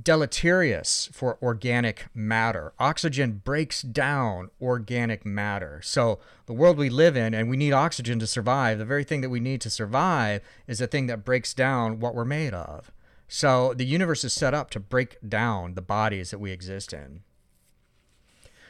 deleterious 0.00 1.08
for 1.12 1.38
organic 1.42 2.06
matter. 2.14 2.72
Oxygen 2.78 3.42
breaks 3.44 3.82
down 3.82 4.50
organic 4.60 5.24
matter. 5.24 5.80
So, 5.82 6.18
the 6.46 6.52
world 6.52 6.76
we 6.76 6.90
live 6.90 7.16
in, 7.16 7.34
and 7.34 7.48
we 7.48 7.56
need 7.56 7.72
oxygen 7.72 8.18
to 8.18 8.26
survive, 8.26 8.78
the 8.78 8.84
very 8.84 9.04
thing 9.04 9.20
that 9.20 9.30
we 9.30 9.40
need 9.40 9.60
to 9.62 9.70
survive 9.70 10.42
is 10.66 10.78
the 10.78 10.86
thing 10.86 11.06
that 11.06 11.24
breaks 11.24 11.54
down 11.54 12.00
what 12.00 12.14
we're 12.14 12.24
made 12.24 12.54
of. 12.54 12.92
So, 13.28 13.74
the 13.74 13.86
universe 13.86 14.24
is 14.24 14.32
set 14.32 14.54
up 14.54 14.70
to 14.70 14.80
break 14.80 15.16
down 15.26 15.74
the 15.74 15.82
bodies 15.82 16.30
that 16.30 16.38
we 16.38 16.52
exist 16.52 16.92
in. 16.92 17.22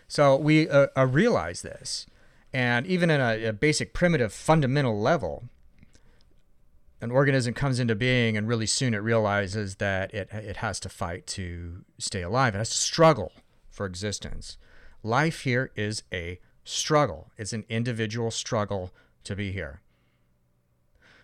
So, 0.08 0.36
we 0.36 0.68
uh, 0.68 0.88
uh, 0.96 1.06
realize 1.06 1.62
this. 1.62 2.06
And 2.52 2.86
even 2.86 3.10
in 3.10 3.20
a, 3.20 3.46
a 3.46 3.52
basic, 3.52 3.92
primitive, 3.92 4.32
fundamental 4.32 5.00
level, 5.00 5.48
an 7.00 7.10
organism 7.10 7.54
comes 7.54 7.80
into 7.80 7.94
being 7.94 8.36
and 8.36 8.48
really 8.48 8.66
soon 8.66 8.94
it 8.94 8.98
realizes 8.98 9.76
that 9.76 10.14
it, 10.14 10.28
it 10.32 10.56
has 10.58 10.80
to 10.80 10.88
fight 10.88 11.26
to 11.28 11.84
stay 11.98 12.22
alive. 12.22 12.54
It 12.54 12.58
has 12.58 12.70
to 12.70 12.76
struggle 12.76 13.32
for 13.70 13.86
existence. 13.86 14.56
Life 15.02 15.40
here 15.40 15.70
is 15.76 16.02
a 16.12 16.40
struggle, 16.64 17.30
it's 17.36 17.52
an 17.52 17.64
individual 17.68 18.30
struggle 18.30 18.90
to 19.24 19.36
be 19.36 19.52
here. 19.52 19.82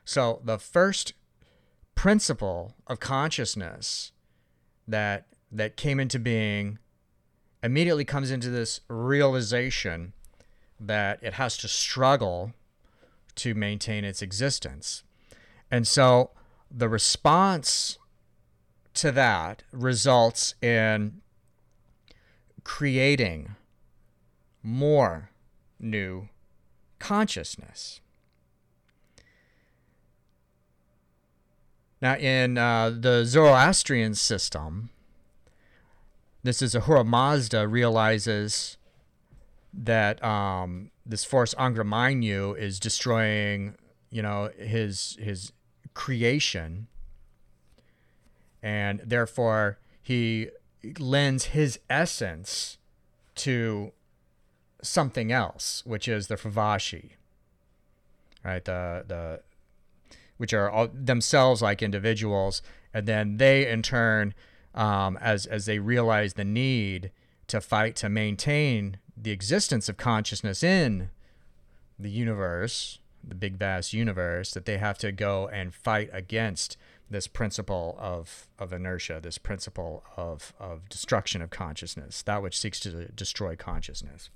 So, 0.04 0.40
the 0.44 0.58
first 0.58 1.14
principle 1.94 2.74
of 2.86 3.00
consciousness 3.00 4.12
that, 4.86 5.26
that 5.52 5.76
came 5.76 6.00
into 6.00 6.18
being 6.18 6.78
immediately 7.62 8.04
comes 8.04 8.30
into 8.30 8.50
this 8.50 8.80
realization 8.88 10.12
that 10.78 11.18
it 11.22 11.34
has 11.34 11.56
to 11.58 11.68
struggle 11.68 12.52
to 13.36 13.54
maintain 13.54 14.04
its 14.04 14.22
existence. 14.22 15.02
And 15.70 15.86
so 15.86 16.30
the 16.70 16.88
response 16.88 17.98
to 18.94 19.12
that 19.12 19.62
results 19.72 20.54
in 20.60 21.20
creating 22.64 23.56
more 24.62 25.30
new 25.78 26.28
consciousness. 26.98 28.00
Now, 32.02 32.16
in 32.16 32.56
uh, 32.56 32.90
the 32.98 33.24
Zoroastrian 33.24 34.14
system, 34.14 34.90
this 36.42 36.62
is 36.62 36.74
Ahura 36.74 37.04
Mazda 37.04 37.68
realizes 37.68 38.78
that 39.72 40.22
um, 40.24 40.90
this 41.04 41.24
force 41.24 41.54
Angra 41.54 41.84
Mainyu 41.84 42.58
is 42.58 42.80
destroying, 42.80 43.74
you 44.10 44.22
know, 44.22 44.50
his 44.58 45.16
his 45.20 45.52
creation, 45.94 46.86
and 48.62 49.00
therefore 49.04 49.78
he 50.02 50.48
lends 50.98 51.46
his 51.46 51.78
essence 51.88 52.78
to 53.34 53.92
something 54.82 55.30
else, 55.30 55.82
which 55.84 56.08
is 56.08 56.26
the 56.28 56.36
Fravashi, 56.36 57.10
right? 58.44 58.64
The 58.64 59.04
the 59.06 59.40
which 60.36 60.54
are 60.54 60.70
all, 60.70 60.88
themselves 60.92 61.60
like 61.60 61.82
individuals, 61.82 62.62
and 62.94 63.06
then 63.06 63.36
they 63.36 63.68
in 63.68 63.82
turn, 63.82 64.34
um, 64.74 65.18
as 65.20 65.46
as 65.46 65.66
they 65.66 65.78
realize 65.78 66.34
the 66.34 66.44
need 66.44 67.10
to 67.48 67.60
fight 67.60 67.96
to 67.96 68.08
maintain 68.08 68.98
the 69.16 69.32
existence 69.32 69.88
of 69.88 69.96
consciousness 69.96 70.62
in 70.62 71.10
the 71.98 72.10
universe, 72.10 72.99
the 73.22 73.34
big 73.34 73.56
vast 73.56 73.92
universe 73.92 74.52
that 74.52 74.64
they 74.64 74.78
have 74.78 74.98
to 74.98 75.12
go 75.12 75.48
and 75.48 75.74
fight 75.74 76.10
against 76.12 76.76
this 77.10 77.26
principle 77.26 77.96
of, 77.98 78.46
of 78.58 78.72
inertia, 78.72 79.20
this 79.20 79.36
principle 79.36 80.04
of, 80.16 80.52
of 80.60 80.88
destruction 80.88 81.42
of 81.42 81.50
consciousness, 81.50 82.22
that 82.22 82.42
which 82.42 82.58
seeks 82.58 82.78
to 82.80 83.06
destroy 83.12 83.56
consciousness. 83.56 84.30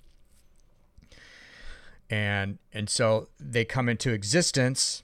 And 2.11 2.59
and 2.73 2.91
so 2.91 3.29
they 3.41 3.64
come 3.64 3.88
into 3.88 4.12
existence 4.12 5.03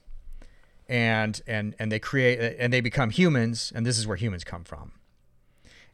and 0.87 1.41
and 1.47 1.75
and 1.79 1.91
they 1.91 1.99
create 1.99 2.57
and 2.59 2.73
they 2.73 2.83
become 2.83 3.09
humans, 3.09 3.73
and 3.75 3.87
this 3.87 3.99
is 3.99 4.07
where 4.07 4.19
humans 4.19 4.45
come 4.45 4.65
from. 4.65 4.93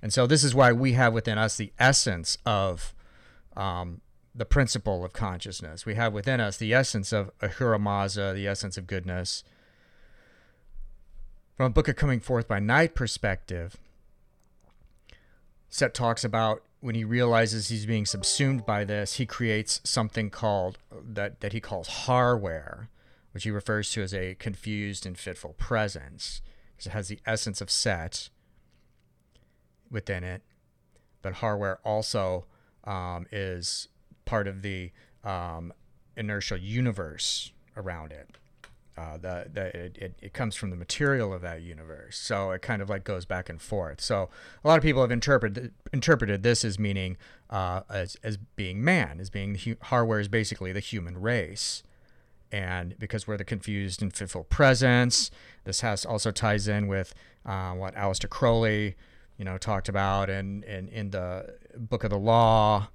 And 0.02 0.12
so 0.12 0.26
this 0.26 0.42
is 0.42 0.54
why 0.54 0.72
we 0.72 0.92
have 0.92 1.12
within 1.12 1.38
us 1.38 1.56
the 1.56 1.72
essence 1.78 2.38
of 2.44 2.92
um, 3.56 4.00
the 4.36 4.44
principle 4.44 5.04
of 5.04 5.12
consciousness. 5.12 5.86
We 5.86 5.94
have 5.94 6.12
within 6.12 6.40
us 6.40 6.58
the 6.58 6.74
essence 6.74 7.12
of 7.12 7.30
Ahura 7.40 7.78
Mazda, 7.78 8.34
the 8.34 8.46
essence 8.46 8.76
of 8.76 8.86
goodness. 8.86 9.42
From 11.56 11.66
a 11.66 11.70
book 11.70 11.88
of 11.88 11.96
Coming 11.96 12.20
Forth 12.20 12.46
by 12.46 12.60
Night 12.60 12.94
perspective, 12.94 13.76
Set 15.70 15.94
talks 15.94 16.22
about 16.22 16.62
when 16.80 16.94
he 16.94 17.04
realizes 17.04 17.68
he's 17.68 17.86
being 17.86 18.04
subsumed 18.04 18.66
by 18.66 18.84
this, 18.84 19.14
he 19.14 19.26
creates 19.26 19.80
something 19.84 20.28
called 20.28 20.78
that, 20.92 21.40
that 21.40 21.54
he 21.54 21.60
calls 21.60 21.88
HarWer, 21.88 22.88
which 23.32 23.44
he 23.44 23.50
refers 23.50 23.90
to 23.92 24.02
as 24.02 24.12
a 24.12 24.34
confused 24.34 25.06
and 25.06 25.18
fitful 25.18 25.54
presence. 25.54 26.42
Because 26.76 26.86
it 26.86 26.92
has 26.92 27.08
the 27.08 27.20
essence 27.26 27.62
of 27.62 27.70
Set 27.70 28.28
within 29.90 30.22
it, 30.22 30.42
but 31.22 31.34
HarWer 31.34 31.78
also 31.84 32.44
um, 32.84 33.26
is 33.32 33.88
part 34.26 34.46
of 34.46 34.60
the 34.60 34.92
um, 35.24 35.72
inertial 36.16 36.58
universe 36.58 37.52
around 37.76 38.12
it. 38.12 38.28
Uh, 38.98 39.18
the, 39.18 39.46
the 39.52 39.66
it, 39.76 39.98
it, 39.98 40.14
it, 40.22 40.32
comes 40.32 40.56
from 40.56 40.70
the 40.70 40.76
material 40.76 41.30
of 41.30 41.42
that 41.42 41.60
universe, 41.60 42.16
so 42.16 42.50
it 42.52 42.62
kind 42.62 42.80
of 42.80 42.88
like 42.88 43.04
goes 43.04 43.26
back 43.26 43.50
and 43.50 43.60
forth. 43.60 44.00
So 44.00 44.30
a 44.64 44.68
lot 44.68 44.78
of 44.78 44.82
people 44.82 45.02
have 45.02 45.10
interpreted 45.10 45.74
interpreted 45.92 46.42
this 46.42 46.64
as 46.64 46.78
meaning 46.78 47.18
uh, 47.50 47.82
as 47.90 48.16
as 48.22 48.38
being 48.38 48.82
man, 48.82 49.20
as 49.20 49.28
being 49.28 49.52
the 49.52 49.58
HarWer 49.58 50.18
is 50.18 50.28
basically 50.28 50.72
the 50.72 50.80
human 50.80 51.20
race, 51.20 51.82
and 52.50 52.98
because 52.98 53.26
we're 53.26 53.36
the 53.36 53.44
confused 53.44 54.00
and 54.00 54.10
fitful 54.10 54.44
presence, 54.44 55.30
this 55.64 55.82
has 55.82 56.06
also 56.06 56.30
ties 56.30 56.66
in 56.66 56.86
with 56.86 57.12
uh, 57.44 57.72
what 57.72 57.94
Aleister 57.96 58.30
Crowley, 58.30 58.96
you 59.36 59.44
know, 59.44 59.58
talked 59.58 59.90
about 59.90 60.30
in 60.30 60.62
in 60.62 60.88
in 60.88 61.10
the 61.10 61.54
Book 61.76 62.02
of 62.02 62.08
the 62.08 62.18
Law 62.18 62.88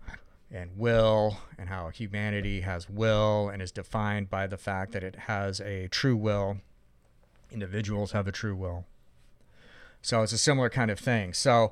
and 0.54 0.78
will 0.78 1.38
and 1.58 1.70
how 1.70 1.90
humanity 1.90 2.62
has 2.62 2.90
will 2.90 3.50
and 3.50 3.62
is 3.62 3.72
defined 3.72 4.30
by 4.30 4.48
the 4.48 4.58
fact 4.58 4.92
that 4.92 5.04
it 5.04 5.16
has 5.16 5.60
a 5.62 5.88
true 5.88 6.16
will. 6.16 6.58
Individuals 7.52 8.12
have 8.12 8.28
a 8.28 8.32
true 8.32 8.56
will. 8.56 8.86
So 10.02 10.22
it's 10.24 10.34
a 10.34 10.38
similar 10.38 10.70
kind 10.70 10.92
of 10.92 11.00
thing. 11.00 11.34
So 11.34 11.72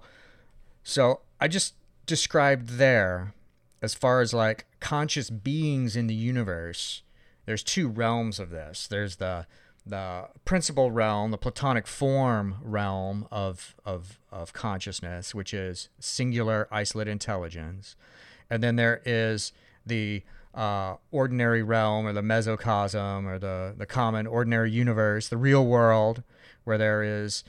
so 0.81 1.21
i 1.41 1.47
just 1.47 1.75
described 2.05 2.69
there 2.77 3.33
as 3.81 3.93
far 3.93 4.21
as 4.21 4.33
like 4.33 4.65
conscious 4.79 5.29
beings 5.29 5.95
in 5.95 6.07
the 6.07 6.15
universe 6.15 7.03
there's 7.49 7.63
two 7.63 7.87
realms 7.87 8.39
of 8.39 8.51
this. 8.51 8.85
There's 8.85 9.15
the 9.15 9.47
the 9.83 10.27
principal 10.45 10.91
realm 10.91 11.31
the 11.31 11.37
platonic 11.37 11.87
form 11.87 12.57
realm 12.61 13.27
of 13.31 13.75
of 13.83 14.19
of 14.31 14.53
consciousness 14.53 15.33
which 15.33 15.51
is 15.51 15.89
singular 15.99 16.67
isolate 16.69 17.07
intelligence 17.07 17.95
and 18.49 18.63
then 18.63 18.75
there 18.75 19.01
is 19.05 19.51
the 19.85 20.23
uh, 20.53 20.95
ordinary 21.11 21.63
realm 21.63 22.05
or 22.05 22.13
the 22.13 22.21
mesocosm 22.21 23.25
or 23.25 23.37
the, 23.37 23.73
the 23.77 23.85
common 23.85 24.27
ordinary 24.27 24.71
universe, 24.71 25.29
the 25.29 25.37
real 25.37 25.65
world, 25.65 26.23
where 26.63 26.77
there 26.77 27.03
is 27.03 27.43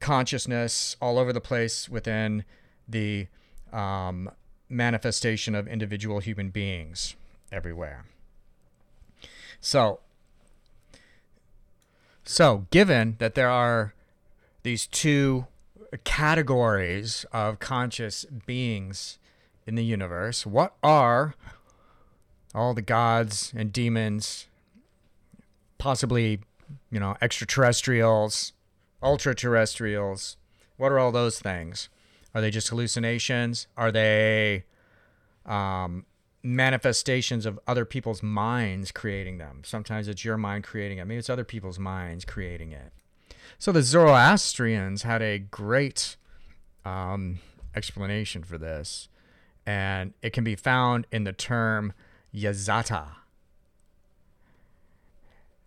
consciousness 0.00 0.96
all 1.00 1.18
over 1.18 1.32
the 1.32 1.40
place 1.40 1.88
within 1.88 2.44
the 2.88 3.26
um, 3.72 4.30
manifestation 4.68 5.54
of 5.54 5.66
individual 5.66 6.20
human 6.20 6.50
beings 6.50 7.16
everywhere. 7.50 8.06
So, 9.60 10.00
so 12.24 12.66
given 12.70 13.16
that 13.18 13.34
there 13.34 13.50
are 13.50 13.94
these 14.62 14.86
two 14.86 15.46
categories 16.04 17.24
of 17.32 17.58
conscious 17.58 18.24
beings 18.46 19.18
in 19.66 19.74
the 19.74 19.84
universe. 19.84 20.46
What 20.46 20.74
are 20.82 21.34
all 22.54 22.74
the 22.74 22.82
gods 22.82 23.52
and 23.56 23.72
demons, 23.72 24.46
possibly, 25.78 26.40
you 26.90 27.00
know, 27.00 27.16
extraterrestrials, 27.20 28.52
ultra 29.02 29.34
terrestrials? 29.34 30.36
What 30.76 30.92
are 30.92 30.98
all 30.98 31.12
those 31.12 31.38
things? 31.40 31.88
Are 32.34 32.40
they 32.40 32.50
just 32.50 32.68
hallucinations? 32.68 33.66
Are 33.76 33.90
they 33.90 34.64
um, 35.46 36.04
manifestations 36.46 37.44
of 37.44 37.58
other 37.66 37.84
people's 37.84 38.22
minds 38.22 38.92
creating 38.92 39.38
them. 39.38 39.62
Sometimes 39.64 40.06
it's 40.06 40.24
your 40.24 40.36
mind 40.36 40.64
creating 40.64 40.98
it. 40.98 41.04
Maybe 41.06 41.18
it's 41.18 41.28
other 41.28 41.44
people's 41.44 41.78
minds 41.78 42.24
creating 42.24 42.72
it. 42.72 42.92
So 43.58 43.72
the 43.72 43.82
Zoroastrians 43.82 45.02
had 45.02 45.22
a 45.22 45.38
great 45.38 46.16
um, 46.84 47.40
explanation 47.74 48.44
for 48.44 48.58
this, 48.58 49.08
and 49.66 50.14
it 50.22 50.32
can 50.32 50.44
be 50.44 50.54
found 50.54 51.06
in 51.10 51.24
the 51.24 51.32
term 51.32 51.92
yazata. 52.34 53.08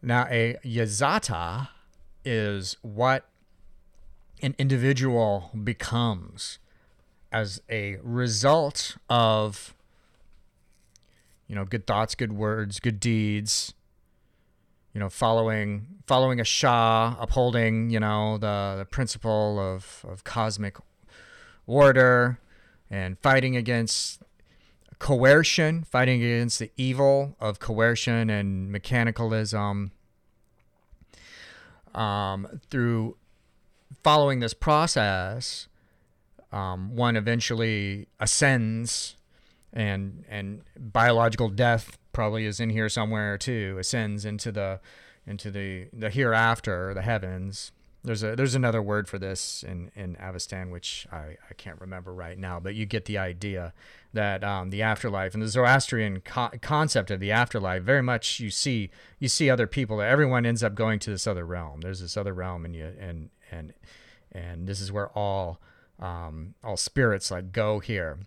Now, 0.02 0.26
a 0.30 0.56
yazata 0.64 1.68
is 2.24 2.78
what 2.82 3.26
an 4.42 4.56
individual 4.58 5.52
becomes 5.64 6.60
as 7.32 7.62
a 7.70 7.98
result 8.02 8.98
of 9.10 9.76
you 11.48 11.56
know 11.56 11.66
good 11.66 11.86
thoughts 11.86 12.16
good 12.16 12.34
words 12.34 12.80
good 12.80 13.00
deeds 13.00 13.74
you 14.94 15.00
know 15.00 15.10
following 15.10 15.86
following 16.08 16.40
asha 16.40 17.16
upholding 17.20 17.90
you 17.90 18.00
know 18.00 18.38
the, 18.38 18.76
the 18.80 18.86
principle 18.86 19.60
of, 19.60 20.06
of 20.08 20.24
cosmic 20.24 20.78
order 21.68 22.40
and 22.90 23.18
fighting 23.20 23.56
against 23.56 24.22
coercion 24.98 25.86
fighting 25.90 26.22
against 26.22 26.60
the 26.60 26.70
evil 26.76 27.38
of 27.40 27.60
coercion 27.60 28.30
and 28.30 28.74
mechanicalism 28.74 29.92
um, 31.94 32.62
through 32.70 33.16
following 34.04 34.40
this 34.40 34.54
process, 34.54 35.68
um, 36.52 36.96
one 36.96 37.16
eventually 37.16 38.08
ascends, 38.20 39.16
and 39.74 40.24
and 40.30 40.64
biological 40.78 41.50
death 41.50 41.98
probably 42.12 42.46
is 42.46 42.60
in 42.60 42.70
here 42.70 42.90
somewhere 42.90 43.38
too. 43.38 43.78
Ascends 43.80 44.26
into 44.26 44.52
the 44.52 44.80
into 45.28 45.52
the 45.52 45.88
the 45.94 46.10
hereafter, 46.10 46.94
the 46.94 47.02
heavens. 47.02 47.72
There's 48.02 48.24
a 48.24 48.34
there's 48.36 48.56
another 48.56 48.82
word 48.82 49.10
for 49.10 49.20
this 49.20 49.62
in 49.62 49.92
in 49.94 50.16
Avestan, 50.16 50.72
which 50.72 51.06
I, 51.12 51.36
I 51.50 51.54
can't 51.58 51.80
remember 51.82 52.14
right 52.14 52.38
now, 52.38 52.60
but 52.60 52.74
you 52.74 52.86
get 52.86 53.06
the 53.06 53.18
idea 53.18 53.74
that 54.14 54.42
um, 54.42 54.70
the 54.70 54.82
afterlife 54.82 55.34
and 55.34 55.44
the 55.44 55.50
Zoroastrian 55.50 56.22
co- 56.22 56.52
concept 56.62 57.12
of 57.12 57.20
the 57.20 57.32
afterlife 57.32 57.84
very 57.84 58.02
much 58.02 58.40
you 58.40 58.52
see 58.52 58.90
you 59.20 59.28
see 59.28 59.50
other 59.50 59.68
people. 59.68 60.02
Everyone 60.02 60.46
ends 60.46 60.64
up 60.64 60.76
going 60.76 61.00
to 61.00 61.10
this 61.10 61.28
other 61.28 61.46
realm. 61.46 61.82
There's 61.82 62.00
this 62.00 62.16
other 62.16 62.34
realm, 62.34 62.64
and 62.64 62.74
you 62.74 62.94
and 62.98 63.32
and 63.52 63.74
and 64.32 64.66
this 64.66 64.80
is 64.80 64.94
where 64.94 65.10
all 65.10 65.60
um, 66.00 66.54
all 66.64 66.78
spirits 66.78 67.30
like 67.32 67.52
go 67.52 67.80
here, 67.80 68.20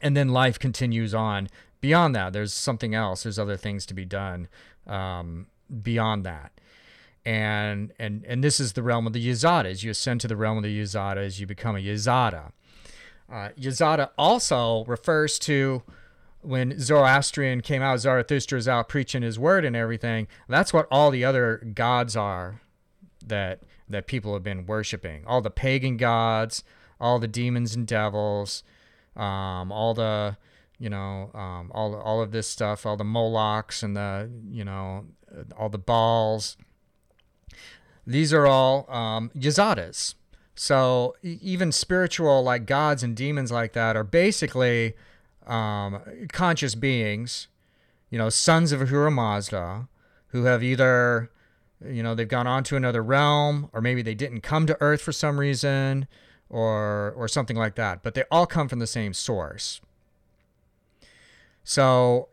and 0.00 0.16
then 0.16 0.30
life 0.30 0.58
continues 0.58 1.14
on 1.14 1.48
beyond 1.80 2.16
that. 2.16 2.32
There's 2.32 2.52
something 2.52 2.92
else. 2.92 3.22
There's 3.22 3.38
other 3.38 3.56
things 3.56 3.86
to 3.86 3.94
be 3.94 4.04
done 4.04 4.48
um, 4.88 5.46
beyond 5.80 6.26
that 6.26 6.59
and 7.24 7.92
and 7.98 8.24
and 8.26 8.42
this 8.42 8.60
is 8.60 8.72
the 8.72 8.82
realm 8.82 9.06
of 9.06 9.12
the 9.12 9.28
Yazatas. 9.28 9.82
You 9.82 9.90
ascend 9.90 10.20
to 10.22 10.28
the 10.28 10.36
realm 10.36 10.56
of 10.58 10.64
the 10.64 10.80
Yazatas, 10.80 11.38
you 11.38 11.46
become 11.46 11.76
a 11.76 11.80
Yazata. 11.80 12.52
Uh, 13.30 13.50
Yazata 13.58 14.10
also 14.18 14.84
refers 14.86 15.38
to 15.40 15.82
when 16.42 16.78
Zoroastrian 16.78 17.60
came 17.60 17.82
out, 17.82 17.98
Zarathustra's 17.98 18.66
out 18.66 18.88
preaching 18.88 19.22
his 19.22 19.38
word 19.38 19.64
and 19.64 19.76
everything. 19.76 20.26
That's 20.48 20.72
what 20.72 20.88
all 20.90 21.10
the 21.10 21.24
other 21.24 21.58
gods 21.74 22.16
are 22.16 22.60
that 23.24 23.60
that 23.88 24.06
people 24.06 24.32
have 24.32 24.42
been 24.42 24.66
worshiping. 24.66 25.24
All 25.26 25.40
the 25.40 25.50
pagan 25.50 25.96
gods, 25.96 26.64
all 27.00 27.18
the 27.18 27.28
demons 27.28 27.74
and 27.74 27.86
devils, 27.86 28.62
um, 29.16 29.70
all 29.70 29.94
the 29.94 30.36
you 30.78 30.88
know, 30.88 31.30
um, 31.34 31.70
all 31.74 31.94
all 31.94 32.22
of 32.22 32.32
this 32.32 32.48
stuff, 32.48 32.86
all 32.86 32.96
the 32.96 33.04
Molochs 33.04 33.82
and 33.82 33.94
the 33.94 34.30
you 34.48 34.64
know, 34.64 35.04
all 35.56 35.68
the 35.68 35.78
Baals 35.78 36.56
these 38.06 38.32
are 38.32 38.46
all 38.46 38.90
um, 38.90 39.30
yazatas. 39.36 40.14
So 40.54 41.16
even 41.22 41.72
spiritual, 41.72 42.42
like 42.42 42.66
gods 42.66 43.02
and 43.02 43.16
demons 43.16 43.50
like 43.50 43.72
that, 43.72 43.96
are 43.96 44.04
basically 44.04 44.94
um, 45.46 46.00
conscious 46.32 46.74
beings, 46.74 47.48
you 48.10 48.18
know, 48.18 48.28
sons 48.28 48.72
of 48.72 48.82
Ahura 48.82 49.10
Mazda, 49.10 49.88
who 50.28 50.44
have 50.44 50.62
either, 50.62 51.30
you 51.84 52.02
know, 52.02 52.14
they've 52.14 52.28
gone 52.28 52.46
on 52.46 52.62
to 52.64 52.76
another 52.76 53.02
realm, 53.02 53.70
or 53.72 53.80
maybe 53.80 54.02
they 54.02 54.14
didn't 54.14 54.42
come 54.42 54.66
to 54.66 54.76
Earth 54.80 55.00
for 55.00 55.12
some 55.12 55.40
reason, 55.40 56.06
or 56.50 57.12
or 57.16 57.26
something 57.26 57.56
like 57.56 57.76
that. 57.76 58.02
But 58.02 58.14
they 58.14 58.24
all 58.30 58.46
come 58.46 58.68
from 58.68 58.80
the 58.80 58.86
same 58.86 59.14
source. 59.14 59.80
So, 61.64 62.28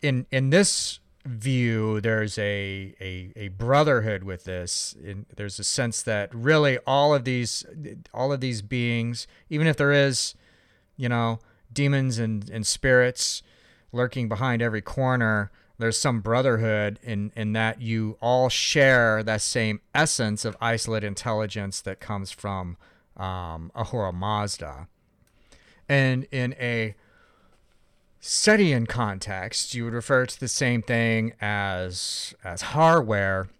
in 0.00 0.26
in 0.30 0.50
this 0.50 1.00
view 1.24 2.00
there's 2.02 2.36
a, 2.38 2.94
a, 3.00 3.32
a 3.34 3.48
brotherhood 3.48 4.24
with 4.24 4.44
this 4.44 4.94
in, 5.02 5.24
there's 5.36 5.58
a 5.58 5.64
sense 5.64 6.02
that 6.02 6.34
really 6.34 6.78
all 6.86 7.14
of 7.14 7.24
these 7.24 7.64
all 8.12 8.30
of 8.30 8.40
these 8.40 8.60
beings 8.60 9.26
even 9.48 9.66
if 9.66 9.76
there 9.76 9.92
is 9.92 10.34
you 10.96 11.08
know 11.08 11.38
demons 11.72 12.18
and, 12.18 12.50
and 12.50 12.66
spirits 12.66 13.42
lurking 13.90 14.28
behind 14.28 14.60
every 14.60 14.82
corner 14.82 15.50
there's 15.78 15.98
some 15.98 16.20
brotherhood 16.20 16.98
in 17.02 17.32
in 17.34 17.52
that 17.54 17.80
you 17.80 18.18
all 18.20 18.48
share 18.48 19.22
that 19.22 19.40
same 19.40 19.80
essence 19.94 20.44
of 20.44 20.56
isolate 20.60 21.04
intelligence 21.04 21.80
that 21.80 22.00
comes 22.00 22.30
from 22.30 22.76
um, 23.16 23.70
Ahura 23.74 24.12
Mazda. 24.12 24.88
And 25.88 26.26
in 26.30 26.54
a 26.54 26.94
Setian 28.26 28.88
context, 28.88 29.74
you 29.74 29.84
would 29.84 29.92
refer 29.92 30.24
to 30.24 30.40
the 30.40 30.48
same 30.48 30.80
thing 30.80 31.34
as 31.42 32.34
as 32.42 32.62
HarWer. 32.62 33.50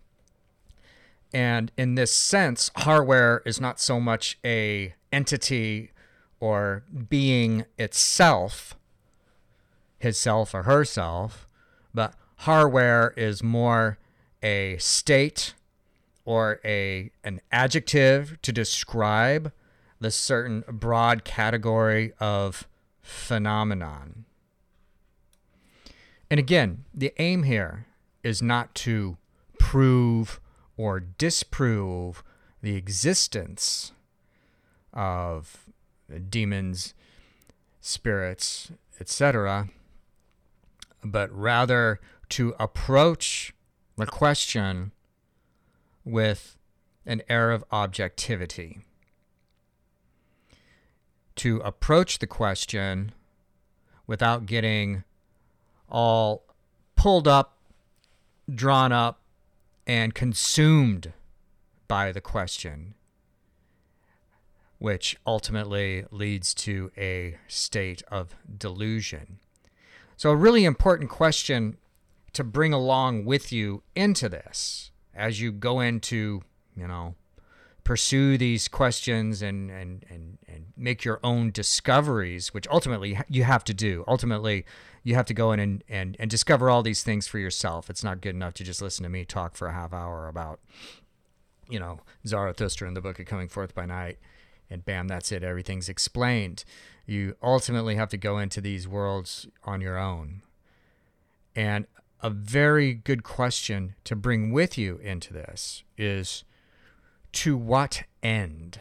And 1.34 1.70
in 1.76 1.96
this 1.96 2.14
sense, 2.16 2.70
HarWer 2.70 3.42
is 3.44 3.60
not 3.60 3.78
so 3.78 4.00
much 4.00 4.38
a 4.42 4.94
entity 5.12 5.90
or 6.40 6.82
being 7.10 7.66
itself, 7.76 8.74
his-self 9.98 10.54
or 10.54 10.62
herself, 10.62 11.46
but 11.92 12.14
HarWer 12.44 13.12
is 13.18 13.42
more 13.42 13.98
a 14.42 14.78
state 14.78 15.52
or 16.24 16.58
a 16.64 17.10
an 17.22 17.42
adjective 17.52 18.40
to 18.40 18.50
describe 18.50 19.52
the 20.00 20.10
certain 20.10 20.64
broad 20.66 21.22
category 21.22 22.14
of 22.18 22.66
phenomenon. 23.02 24.24
And 26.30 26.40
again, 26.40 26.84
the 26.92 27.12
aim 27.18 27.44
here 27.44 27.86
is 28.22 28.42
not 28.42 28.74
to 28.76 29.16
prove 29.58 30.40
or 30.76 31.00
disprove 31.00 32.22
the 32.62 32.76
existence 32.76 33.92
of 34.92 35.66
demons, 36.28 36.94
spirits, 37.80 38.72
etc., 39.00 39.68
but 41.04 41.30
rather 41.30 42.00
to 42.30 42.54
approach 42.58 43.52
the 43.96 44.06
question 44.06 44.92
with 46.04 46.56
an 47.06 47.22
air 47.28 47.50
of 47.50 47.64
objectivity. 47.70 48.80
To 51.36 51.58
approach 51.58 52.18
the 52.18 52.26
question 52.26 53.12
without 54.06 54.46
getting 54.46 55.04
all 55.88 56.44
pulled 56.96 57.28
up, 57.28 57.56
drawn 58.52 58.92
up, 58.92 59.20
and 59.86 60.14
consumed 60.14 61.12
by 61.88 62.12
the 62.12 62.20
question, 62.20 62.94
which 64.78 65.16
ultimately 65.26 66.04
leads 66.10 66.54
to 66.54 66.90
a 66.96 67.38
state 67.48 68.02
of 68.08 68.34
delusion. 68.58 69.38
So, 70.16 70.30
a 70.30 70.36
really 70.36 70.64
important 70.64 71.10
question 71.10 71.76
to 72.32 72.44
bring 72.44 72.72
along 72.72 73.24
with 73.24 73.52
you 73.52 73.82
into 73.94 74.28
this 74.28 74.90
as 75.14 75.40
you 75.40 75.52
go 75.52 75.80
into, 75.80 76.42
you 76.76 76.86
know, 76.86 77.14
pursue 77.84 78.38
these 78.38 78.66
questions 78.66 79.42
and, 79.42 79.70
and, 79.70 80.04
and, 80.08 80.38
and 80.48 80.66
make 80.76 81.04
your 81.04 81.20
own 81.22 81.50
discoveries, 81.50 82.54
which 82.54 82.66
ultimately 82.68 83.18
you 83.28 83.44
have 83.44 83.62
to 83.64 83.74
do. 83.74 84.04
Ultimately, 84.08 84.64
you 85.02 85.14
have 85.14 85.26
to 85.26 85.34
go 85.34 85.52
in 85.52 85.60
and, 85.60 85.84
and, 85.88 86.16
and 86.18 86.30
discover 86.30 86.70
all 86.70 86.82
these 86.82 87.02
things 87.02 87.26
for 87.26 87.38
yourself. 87.38 87.90
It's 87.90 88.02
not 88.02 88.22
good 88.22 88.34
enough 88.34 88.54
to 88.54 88.64
just 88.64 88.80
listen 88.80 89.02
to 89.02 89.10
me 89.10 89.24
talk 89.24 89.54
for 89.54 89.68
a 89.68 89.72
half 89.72 89.92
hour 89.92 90.26
about, 90.28 90.60
you 91.68 91.78
know, 91.78 92.00
Zarathustra 92.26 92.88
and 92.88 92.96
the 92.96 93.02
Book 93.02 93.18
of 93.18 93.26
Coming 93.26 93.48
Forth 93.48 93.74
by 93.74 93.84
Night, 93.84 94.18
and 94.70 94.84
bam, 94.84 95.06
that's 95.06 95.30
it. 95.30 95.44
Everything's 95.44 95.90
explained. 95.90 96.64
You 97.06 97.36
ultimately 97.42 97.96
have 97.96 98.08
to 98.08 98.16
go 98.16 98.38
into 98.38 98.62
these 98.62 98.88
worlds 98.88 99.46
on 99.64 99.82
your 99.82 99.98
own. 99.98 100.40
And 101.54 101.86
a 102.22 102.30
very 102.30 102.94
good 102.94 103.22
question 103.22 103.94
to 104.04 104.16
bring 104.16 104.52
with 104.52 104.78
you 104.78 104.96
into 105.02 105.34
this 105.34 105.82
is 105.98 106.44
to 107.34 107.56
what 107.56 108.04
end? 108.22 108.80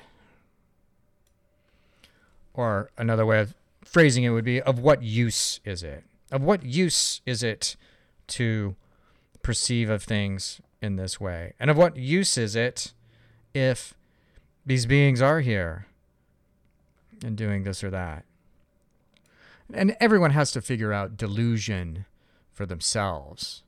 Or 2.53 2.91
another 2.97 3.25
way 3.25 3.39
of 3.39 3.55
phrasing 3.83 4.23
it 4.23 4.29
would 4.29 4.45
be 4.45 4.61
of 4.61 4.79
what 4.79 5.03
use 5.03 5.59
is 5.65 5.83
it? 5.83 6.03
Of 6.31 6.41
what 6.41 6.63
use 6.63 7.21
is 7.25 7.43
it 7.43 7.75
to 8.27 8.75
perceive 9.41 9.89
of 9.89 10.03
things 10.03 10.61
in 10.81 10.95
this 10.95 11.19
way? 11.19 11.53
And 11.59 11.69
of 11.69 11.77
what 11.77 11.97
use 11.97 12.37
is 12.37 12.55
it 12.55 12.93
if 13.53 13.93
these 14.65 14.85
beings 14.85 15.21
are 15.21 15.41
here 15.41 15.87
and 17.23 17.35
doing 17.35 17.63
this 17.63 17.83
or 17.83 17.89
that? 17.89 18.23
And 19.73 19.95
everyone 19.99 20.31
has 20.31 20.51
to 20.51 20.61
figure 20.61 20.93
out 20.93 21.17
delusion 21.17 22.05
for 22.51 22.65
themselves. 22.65 23.63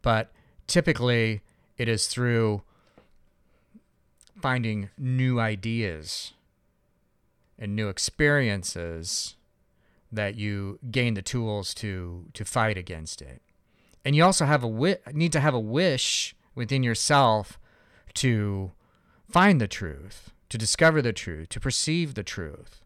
But 0.00 0.30
typically, 0.66 1.42
it 1.76 1.88
is 1.88 2.06
through 2.06 2.62
finding 4.40 4.90
new 4.96 5.40
ideas 5.40 6.32
and 7.58 7.74
new 7.74 7.88
experiences 7.88 9.36
that 10.10 10.36
you 10.36 10.78
gain 10.90 11.14
the 11.14 11.22
tools 11.22 11.74
to 11.74 12.26
to 12.32 12.44
fight 12.44 12.78
against 12.78 13.20
it. 13.20 13.42
And 14.04 14.16
you 14.16 14.24
also 14.24 14.46
have 14.46 14.62
a 14.62 14.68
wi- 14.68 14.98
need 15.12 15.32
to 15.32 15.40
have 15.40 15.54
a 15.54 15.60
wish 15.60 16.34
within 16.54 16.82
yourself 16.82 17.58
to 18.14 18.72
find 19.28 19.60
the 19.60 19.68
truth, 19.68 20.30
to 20.48 20.56
discover 20.56 21.02
the 21.02 21.12
truth, 21.12 21.50
to 21.50 21.60
perceive 21.60 22.14
the 22.14 22.22
truth. 22.22 22.82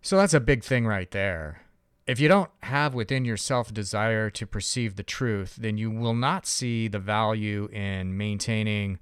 So 0.00 0.16
that's 0.16 0.34
a 0.34 0.40
big 0.40 0.62
thing 0.62 0.86
right 0.86 1.10
there. 1.10 1.62
If 2.06 2.20
you 2.20 2.28
don't 2.28 2.50
have 2.62 2.94
within 2.94 3.24
yourself 3.24 3.74
desire 3.74 4.30
to 4.30 4.46
perceive 4.46 4.94
the 4.94 5.02
truth, 5.02 5.56
then 5.56 5.76
you 5.76 5.90
will 5.90 6.14
not 6.14 6.46
see 6.46 6.86
the 6.86 7.00
value 7.00 7.68
in 7.72 8.16
maintaining 8.16 9.00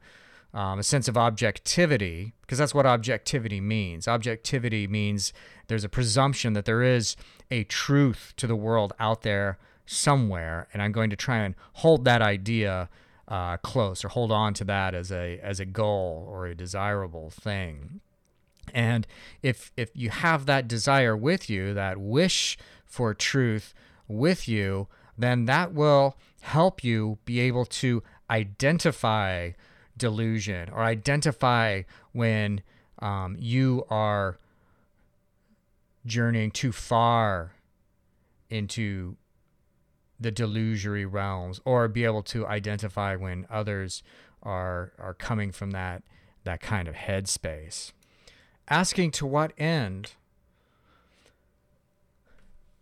um, 0.54 0.78
a 0.78 0.84
sense 0.84 1.08
of 1.08 1.16
objectivity, 1.16 2.32
because 2.42 2.58
that's 2.58 2.74
what 2.74 2.86
objectivity 2.86 3.60
means. 3.60 4.06
Objectivity 4.06 4.86
means 4.86 5.32
there's 5.66 5.84
a 5.84 5.88
presumption 5.88 6.52
that 6.52 6.64
there 6.64 6.82
is 6.82 7.16
a 7.50 7.64
truth 7.64 8.32
to 8.36 8.46
the 8.46 8.56
world 8.56 8.92
out 9.00 9.22
there 9.22 9.58
somewhere, 9.84 10.68
and 10.72 10.80
I'm 10.80 10.92
going 10.92 11.10
to 11.10 11.16
try 11.16 11.38
and 11.38 11.56
hold 11.74 12.04
that 12.04 12.22
idea 12.22 12.88
uh, 13.26 13.56
close 13.58 14.04
or 14.04 14.08
hold 14.08 14.30
on 14.30 14.54
to 14.54 14.64
that 14.64 14.94
as 14.94 15.10
a 15.10 15.40
as 15.42 15.58
a 15.58 15.64
goal 15.64 16.26
or 16.30 16.46
a 16.46 16.54
desirable 16.54 17.30
thing. 17.30 18.00
And 18.72 19.06
if 19.42 19.72
if 19.76 19.90
you 19.94 20.10
have 20.10 20.46
that 20.46 20.68
desire 20.68 21.16
with 21.16 21.50
you, 21.50 21.74
that 21.74 21.98
wish 21.98 22.56
for 22.84 23.12
truth 23.12 23.74
with 24.06 24.46
you, 24.46 24.86
then 25.18 25.46
that 25.46 25.72
will 25.72 26.16
help 26.42 26.84
you 26.84 27.18
be 27.24 27.40
able 27.40 27.64
to 27.64 28.02
identify 28.30 29.50
delusion 29.96 30.68
or 30.70 30.82
identify 30.82 31.82
when 32.12 32.62
um, 33.00 33.36
you 33.38 33.84
are 33.90 34.38
journeying 36.06 36.50
too 36.50 36.72
far 36.72 37.52
into 38.50 39.16
the 40.20 40.30
delusory 40.30 41.10
realms 41.10 41.60
or 41.64 41.88
be 41.88 42.04
able 42.04 42.22
to 42.22 42.46
identify 42.46 43.16
when 43.16 43.46
others 43.50 44.02
are 44.42 44.92
are 44.98 45.14
coming 45.14 45.50
from 45.50 45.70
that 45.72 46.02
that 46.44 46.60
kind 46.60 46.88
of 46.88 46.94
headspace. 46.94 47.92
Asking 48.68 49.10
to 49.12 49.26
what 49.26 49.52
end 49.58 50.12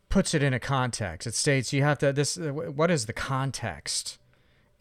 puts 0.08 0.34
it 0.34 0.42
in 0.42 0.52
a 0.52 0.60
context. 0.60 1.26
It 1.26 1.34
states 1.34 1.72
you 1.72 1.82
have 1.82 1.98
to 1.98 2.12
this 2.12 2.36
what 2.36 2.90
is 2.90 3.06
the 3.06 3.12
context 3.12 4.18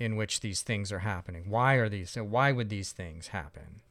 in 0.01 0.15
which 0.15 0.39
these 0.39 0.63
things 0.63 0.91
are 0.91 0.99
happening. 0.99 1.43
Why 1.47 1.75
are 1.75 1.87
these? 1.87 2.15
Why 2.15 2.51
would 2.51 2.69
these 2.69 2.91
things 2.91 3.27
happen? 3.27 3.81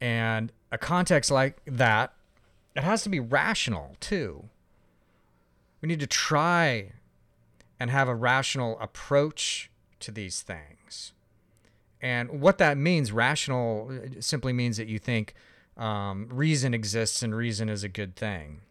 And 0.00 0.52
a 0.72 0.76
context 0.76 1.30
like 1.30 1.60
that, 1.66 2.12
it 2.74 2.82
has 2.82 3.04
to 3.04 3.08
be 3.08 3.20
rational 3.20 3.96
too. 4.00 4.48
We 5.80 5.86
need 5.86 6.00
to 6.00 6.06
try 6.08 6.94
and 7.78 7.88
have 7.90 8.08
a 8.08 8.14
rational 8.14 8.76
approach 8.80 9.70
to 10.00 10.10
these 10.10 10.42
things. 10.42 11.12
And 12.02 12.40
what 12.40 12.58
that 12.58 12.76
means, 12.76 13.12
rational, 13.12 13.90
simply 14.18 14.52
means 14.52 14.78
that 14.78 14.88
you 14.88 14.98
think 14.98 15.32
um, 15.76 16.26
reason 16.30 16.74
exists 16.74 17.22
and 17.22 17.34
reason 17.34 17.68
is 17.68 17.84
a 17.84 17.88
good 17.88 18.16
thing. 18.16 18.62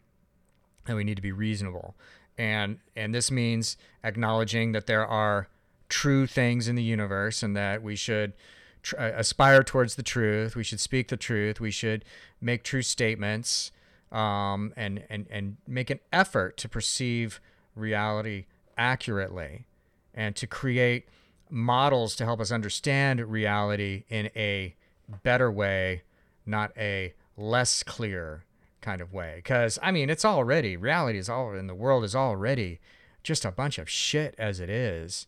And 0.85 0.97
we 0.97 1.05
need 1.05 1.15
to 1.15 1.21
be 1.21 1.31
reasonable 1.31 1.95
and 2.37 2.79
and 2.95 3.13
this 3.13 3.31
means 3.31 3.77
acknowledging 4.03 4.71
that 4.73 4.87
there 4.87 5.05
are 5.05 5.47
true 5.89 6.27
things 6.27 6.67
in 6.67 6.75
the 6.75 6.83
universe 6.83 7.43
and 7.43 7.55
that 7.55 7.81
we 7.81 7.95
should 7.95 8.33
tr- 8.81 8.99
uh, 8.99 9.11
aspire 9.15 9.63
towards 9.63 9.95
the 9.95 10.03
truth. 10.03 10.55
We 10.55 10.63
should 10.63 10.79
speak 10.79 11.09
the 11.09 11.17
truth. 11.17 11.59
We 11.59 11.71
should 11.71 12.05
make 12.41 12.63
true 12.63 12.81
statements 12.81 13.71
um, 14.11 14.73
and 14.75 15.03
and 15.09 15.27
and 15.29 15.57
make 15.67 15.89
an 15.89 15.99
effort 16.13 16.57
to 16.57 16.69
perceive 16.69 17.39
reality 17.75 18.45
accurately 18.77 19.65
and 20.13 20.35
to 20.35 20.47
create 20.47 21.07
models 21.49 22.15
to 22.15 22.25
help 22.25 22.39
us 22.39 22.51
understand 22.51 23.19
reality 23.29 24.03
in 24.09 24.29
a 24.35 24.75
better 25.23 25.51
way 25.51 26.01
not 26.45 26.71
a 26.77 27.13
less 27.37 27.83
clear 27.83 28.44
kind 28.85 29.01
of 29.01 29.11
way. 29.11 29.33
Because, 29.37 29.79
I 29.81 29.91
mean, 29.91 30.09
it's 30.09 30.23
already, 30.23 30.77
reality 30.77 31.17
is 31.17 31.27
all 31.27 31.51
and 31.53 31.67
the 31.67 31.75
world 31.75 32.03
is 32.03 32.15
already 32.15 32.79
just 33.23 33.43
a 33.43 33.51
bunch 33.51 33.79
of 33.79 33.89
shit 33.89 34.35
as 34.37 34.59
it 34.59 34.69
is. 34.69 35.27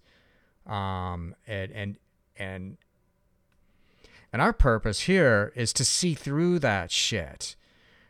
Um, 0.67 1.35
and, 1.47 1.71
and, 1.71 1.97
and, 2.37 2.77
and 4.31 4.41
our 4.41 4.53
purpose 4.53 5.01
here 5.01 5.51
is 5.55 5.73
to 5.73 5.83
see 5.83 6.13
through 6.13 6.59
that 6.59 6.91
shit, 6.91 7.55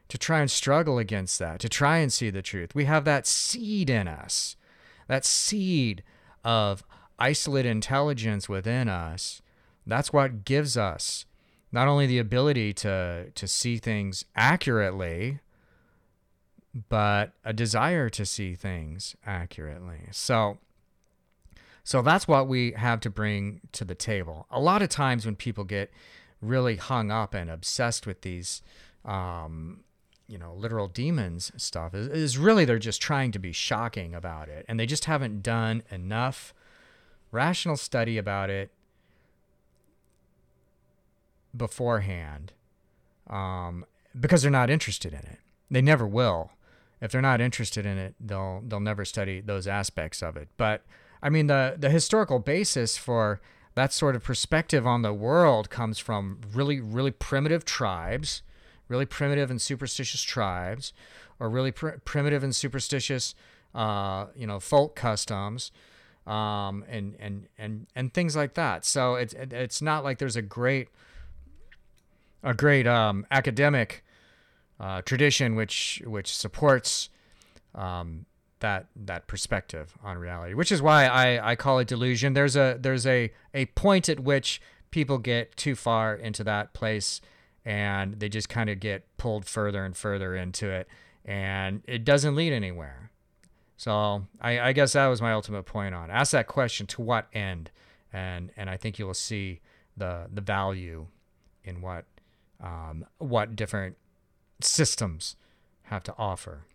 to 0.09 0.17
try 0.17 0.41
and 0.41 0.51
struggle 0.51 0.97
against 0.97 1.39
that, 1.39 1.59
to 1.61 1.69
try 1.69 1.97
and 1.97 2.11
see 2.11 2.29
the 2.29 2.41
truth. 2.41 2.75
We 2.75 2.85
have 2.85 3.05
that 3.05 3.25
seed 3.25 3.89
in 3.89 4.07
us, 4.07 4.57
that 5.07 5.25
seed 5.25 6.03
of 6.43 6.83
isolate 7.17 7.65
intelligence 7.65 8.49
within 8.49 8.89
us. 8.89 9.41
That's 9.85 10.11
what 10.11 10.43
gives 10.43 10.75
us 10.75 11.25
not 11.71 11.87
only 11.87 12.05
the 12.05 12.19
ability 12.19 12.73
to 12.73 13.31
to 13.33 13.47
see 13.47 13.77
things 13.77 14.25
accurately, 14.35 15.39
but 16.89 17.33
a 17.43 17.53
desire 17.53 18.09
to 18.09 18.25
see 18.25 18.55
things 18.55 19.15
accurately. 19.25 20.07
So 20.11 20.57
so 21.83 22.01
that's 22.01 22.27
what 22.27 22.47
we 22.47 22.73
have 22.73 22.99
to 23.01 23.09
bring 23.09 23.61
to 23.71 23.85
the 23.85 23.95
table. 23.95 24.45
A 24.51 24.59
lot 24.59 24.81
of 24.81 24.89
times 24.89 25.25
when 25.25 25.35
people 25.35 25.63
get 25.63 25.91
really 26.41 26.75
hung 26.75 27.11
up 27.11 27.33
and 27.33 27.49
obsessed 27.49 28.05
with 28.05 28.21
these 28.21 28.61
um, 29.05 29.81
you 30.27 30.37
know, 30.37 30.53
literal 30.53 30.87
demons 30.87 31.51
stuff 31.55 31.93
is, 31.93 32.07
is 32.07 32.37
really 32.37 32.65
they're 32.65 32.77
just 32.77 33.01
trying 33.01 33.31
to 33.31 33.39
be 33.39 33.53
shocking 33.53 34.13
about 34.13 34.49
it 34.49 34.65
and 34.67 34.79
they 34.79 34.85
just 34.85 35.05
haven't 35.05 35.41
done 35.41 35.83
enough 35.89 36.53
rational 37.31 37.77
study 37.77 38.17
about 38.17 38.49
it 38.49 38.71
beforehand 41.57 42.53
um, 43.29 43.85
because 44.19 44.41
they're 44.41 44.51
not 44.51 44.69
interested 44.69 45.13
in 45.13 45.19
it. 45.19 45.39
They 45.69 45.81
never 45.81 46.07
will. 46.07 46.51
If 47.01 47.11
they're 47.11 47.21
not 47.21 47.41
interested 47.41 47.85
in 47.85 47.97
it, 47.97 48.15
they'll 48.19 48.63
they'll 48.65 48.79
never 48.79 49.05
study 49.05 49.41
those 49.41 49.67
aspects 49.67 50.23
of 50.23 50.37
it. 50.37 50.47
But 50.57 50.83
I 51.21 51.29
mean, 51.29 51.47
the 51.47 51.75
the 51.77 51.89
historical 51.89 52.39
basis 52.39 52.97
for 52.97 53.39
that 53.75 53.93
sort 53.93 54.15
of 54.15 54.23
perspective 54.23 54.87
on 54.87 55.03
the 55.03 55.13
world 55.13 55.69
comes 55.69 55.99
from 55.99 56.41
really 56.53 56.79
really 56.79 57.11
primitive 57.11 57.65
tribes, 57.65 58.41
really 58.87 59.05
primitive 59.05 59.51
and 59.51 59.61
superstitious 59.61 60.23
tribes, 60.23 60.93
or 61.39 61.49
really 61.49 61.71
pr- 61.71 61.99
primitive 62.03 62.43
and 62.43 62.55
superstitious, 62.55 63.35
uh, 63.75 64.27
you 64.35 64.47
know, 64.47 64.59
folk 64.59 64.95
customs. 64.95 65.71
Um, 66.25 66.83
and, 66.89 67.15
and, 67.21 67.47
and, 67.57 67.87
and 67.95 68.13
things 68.13 68.35
like 68.35 68.55
that. 68.55 68.83
So 68.83 69.15
it's, 69.15 69.33
it's 69.33 69.81
not 69.81 70.03
like 70.03 70.17
there's 70.17 70.35
a 70.35 70.41
great, 70.41 70.89
a 72.43 72.53
great 72.53 72.87
um, 72.87 73.25
academic 73.31 74.03
uh, 74.79 75.01
tradition 75.01 75.55
which 75.55 76.01
which 76.05 76.35
supports 76.35 77.09
um, 77.75 78.25
that 78.59 78.87
that 78.95 79.27
perspective 79.27 79.97
on 80.03 80.17
reality, 80.17 80.53
which 80.53 80.71
is 80.71 80.81
why 80.81 81.05
I, 81.05 81.51
I 81.51 81.55
call 81.55 81.79
it 81.79 81.87
delusion. 81.87 82.33
There's 82.33 82.55
a 82.55 82.77
there's 82.79 83.05
a 83.05 83.31
a 83.53 83.65
point 83.67 84.09
at 84.09 84.19
which 84.19 84.61
people 84.91 85.17
get 85.17 85.55
too 85.57 85.75
far 85.75 86.15
into 86.15 86.43
that 86.43 86.73
place 86.73 87.21
and 87.65 88.19
they 88.19 88.29
just 88.29 88.47
kind 88.47 88.69
of 88.69 88.79
get 88.79 89.05
pulled 89.17 89.45
further 89.45 89.83
and 89.83 89.97
further 89.97 90.35
into 90.35 90.69
it 90.69 90.87
and 91.27 91.81
it 91.85 92.05
doesn't 92.05 92.35
lead 92.35 92.53
anywhere. 92.53 93.11
So 93.75 94.25
I, 94.41 94.59
I 94.59 94.73
guess 94.73 94.93
that 94.93 95.07
was 95.07 95.21
my 95.21 95.33
ultimate 95.33 95.63
point 95.63 95.93
on. 95.93 96.09
Ask 96.09 96.31
that 96.31 96.47
question 96.47 96.87
to 96.87 97.01
what 97.01 97.27
end, 97.31 97.69
and 98.11 98.51
and 98.57 98.69
I 98.69 98.77
think 98.77 98.97
you 98.97 99.05
will 99.05 99.13
see 99.13 99.59
the 99.95 100.27
the 100.33 100.41
value 100.41 101.07
in 101.63 101.81
what 101.81 102.05
um, 102.61 103.05
what 103.17 103.55
different 103.55 103.97
systems 104.61 105.35
have 105.83 106.03
to 106.03 106.15
offer. 106.17 106.65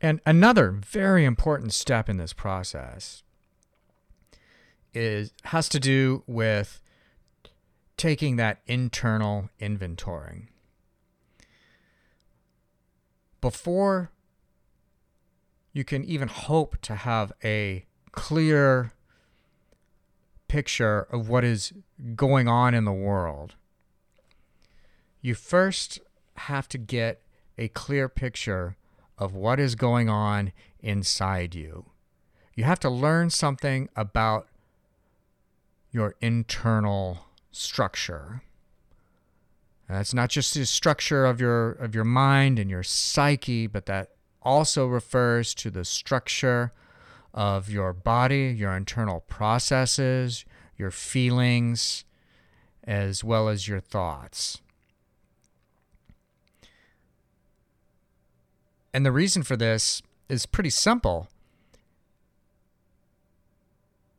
And 0.00 0.20
another 0.26 0.70
very 0.70 1.24
important 1.24 1.72
step 1.72 2.08
in 2.08 2.16
this 2.16 2.32
process 2.32 3.22
is 4.94 5.32
has 5.44 5.68
to 5.70 5.80
do 5.80 6.22
with 6.26 6.80
taking 7.96 8.36
that 8.36 8.60
internal 8.66 9.50
inventory. 9.58 10.48
before 13.46 14.10
you 15.72 15.84
can 15.84 16.02
even 16.02 16.26
hope 16.26 16.76
to 16.80 16.96
have 16.96 17.32
a 17.44 17.84
clear 18.10 18.92
picture 20.48 21.02
of 21.12 21.28
what 21.28 21.44
is 21.44 21.72
going 22.16 22.48
on 22.48 22.74
in 22.74 22.84
the 22.84 22.92
world, 22.92 23.54
you 25.26 25.34
first 25.34 25.98
have 26.36 26.68
to 26.68 26.78
get 26.78 27.20
a 27.58 27.66
clear 27.66 28.08
picture 28.08 28.76
of 29.18 29.34
what 29.34 29.58
is 29.58 29.74
going 29.74 30.08
on 30.08 30.52
inside 30.78 31.52
you. 31.52 31.86
You 32.54 32.62
have 32.62 32.78
to 32.80 32.88
learn 32.88 33.30
something 33.30 33.88
about 33.96 34.46
your 35.90 36.14
internal 36.20 37.26
structure. 37.50 38.42
That's 39.88 40.14
not 40.14 40.30
just 40.30 40.54
the 40.54 40.64
structure 40.64 41.26
of 41.26 41.40
your 41.40 41.72
of 41.72 41.92
your 41.92 42.04
mind 42.04 42.60
and 42.60 42.70
your 42.70 42.84
psyche, 42.84 43.66
but 43.66 43.86
that 43.86 44.10
also 44.42 44.86
refers 44.86 45.54
to 45.56 45.70
the 45.70 45.84
structure 45.84 46.72
of 47.34 47.68
your 47.68 47.92
body, 47.92 48.54
your 48.56 48.76
internal 48.76 49.24
processes, 49.26 50.44
your 50.76 50.92
feelings, 50.92 52.04
as 52.84 53.24
well 53.24 53.48
as 53.48 53.66
your 53.66 53.80
thoughts. 53.80 54.60
And 58.96 59.04
the 59.04 59.12
reason 59.12 59.42
for 59.42 59.58
this 59.58 60.00
is 60.30 60.46
pretty 60.46 60.70
simple. 60.70 61.28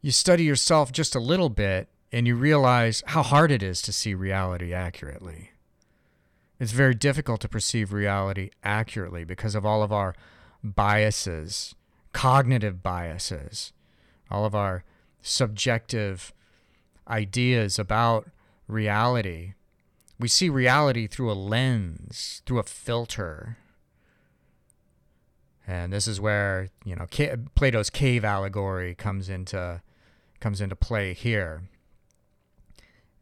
You 0.04 0.12
study 0.12 0.44
yourself 0.44 0.92
just 0.92 1.16
a 1.16 1.20
little 1.20 1.50
bit 1.50 1.90
and 2.12 2.28
you 2.28 2.36
realize 2.36 3.02
how 3.08 3.24
hard 3.24 3.52
it 3.52 3.64
is 3.64 3.82
to 3.82 3.92
see 3.92 4.14
reality 4.14 4.76
accurately. 4.76 5.50
It's 6.60 6.74
very 6.74 6.94
difficult 6.94 7.42
to 7.42 7.50
perceive 7.50 7.92
reality 7.92 8.52
accurately 8.64 9.24
because 9.24 9.56
of 9.56 9.66
all 9.66 9.82
of 9.82 9.92
our 9.92 10.14
biases, 10.64 11.74
cognitive 12.14 12.84
biases, 12.84 13.74
all 14.30 14.46
of 14.46 14.54
our 14.54 14.84
subjective 15.24 16.36
ideas 17.08 17.80
about 17.80 18.30
reality. 18.68 19.56
We 20.20 20.28
see 20.28 20.50
reality 20.50 21.08
through 21.08 21.32
a 21.32 21.34
lens, 21.34 22.44
through 22.46 22.60
a 22.60 22.64
filter. 22.64 23.58
And 25.68 25.92
this 25.92 26.08
is 26.08 26.22
where, 26.22 26.70
you 26.86 26.96
know, 26.96 27.06
Plato's 27.56 27.90
cave 27.90 28.24
allegory 28.24 28.96
comes 28.96 29.28
into 29.28 29.82
comes 30.40 30.62
into 30.62 30.76
play 30.76 31.14
here. 31.14 31.64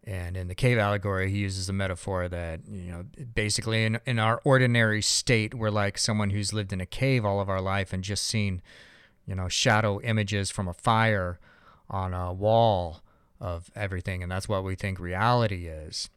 And 0.04 0.38
in 0.38 0.48
the 0.48 0.54
cave 0.54 0.78
allegory, 0.78 1.32
he 1.32 1.40
uses 1.40 1.66
the 1.66 1.74
metaphor 1.74 2.30
that, 2.30 2.60
you 2.70 2.92
know, 2.92 3.06
basically 3.34 3.86
in, 3.86 4.00
in 4.06 4.20
our 4.20 4.40
ordinary 4.44 5.02
state, 5.02 5.56
we're 5.56 5.72
like 5.72 5.98
someone 5.98 6.30
who's 6.30 6.54
lived 6.54 6.72
in 6.72 6.80
a 6.80 6.86
cave 6.86 7.26
all 7.26 7.40
of 7.40 7.50
our 7.50 7.62
life 7.62 7.92
and 7.92 8.04
just 8.04 8.24
seen, 8.24 8.62
you 9.26 9.34
know, 9.34 9.48
shadow 9.48 10.00
images 10.02 10.52
from 10.52 10.68
a 10.68 10.74
fire 10.74 11.40
on 11.90 12.14
a 12.14 12.32
wall 12.32 13.02
of 13.40 13.72
everything. 13.76 14.22
And 14.22 14.32
that's 14.32 14.48
what 14.48 14.64
we 14.64 14.76
think 14.76 15.00
reality 15.00 15.66
is. 15.66 16.10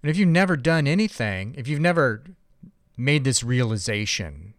And 0.00 0.10
if 0.10 0.16
you've 0.16 0.28
never 0.28 0.56
done 0.56 0.86
anything, 0.86 1.56
if 1.58 1.66
you've 1.66 1.80
never 1.80 2.22
made 2.96 3.24
this 3.24 3.42
realization, 3.42 4.54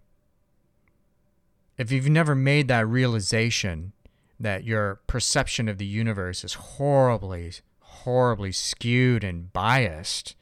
if 1.78 1.92
you've 1.92 2.10
never 2.10 2.36
made 2.36 2.68
that 2.68 2.88
realization 2.88 3.94
that 4.40 4.64
your 4.64 5.02
perception 5.08 5.70
of 5.70 5.78
the 5.78 5.86
universe 5.86 6.44
is 6.44 6.54
horribly, 6.54 7.54
horribly 7.80 8.52
skewed 8.52 9.24
and 9.24 9.52
biased, 9.54 10.36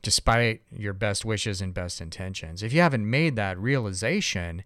despite 0.00 0.62
your 0.70 0.92
best 0.92 1.24
wishes 1.24 1.60
and 1.60 1.74
best 1.74 2.00
intentions, 2.00 2.62
if 2.62 2.72
you 2.72 2.80
haven't 2.80 3.08
made 3.08 3.36
that 3.36 3.58
realization, 3.58 4.64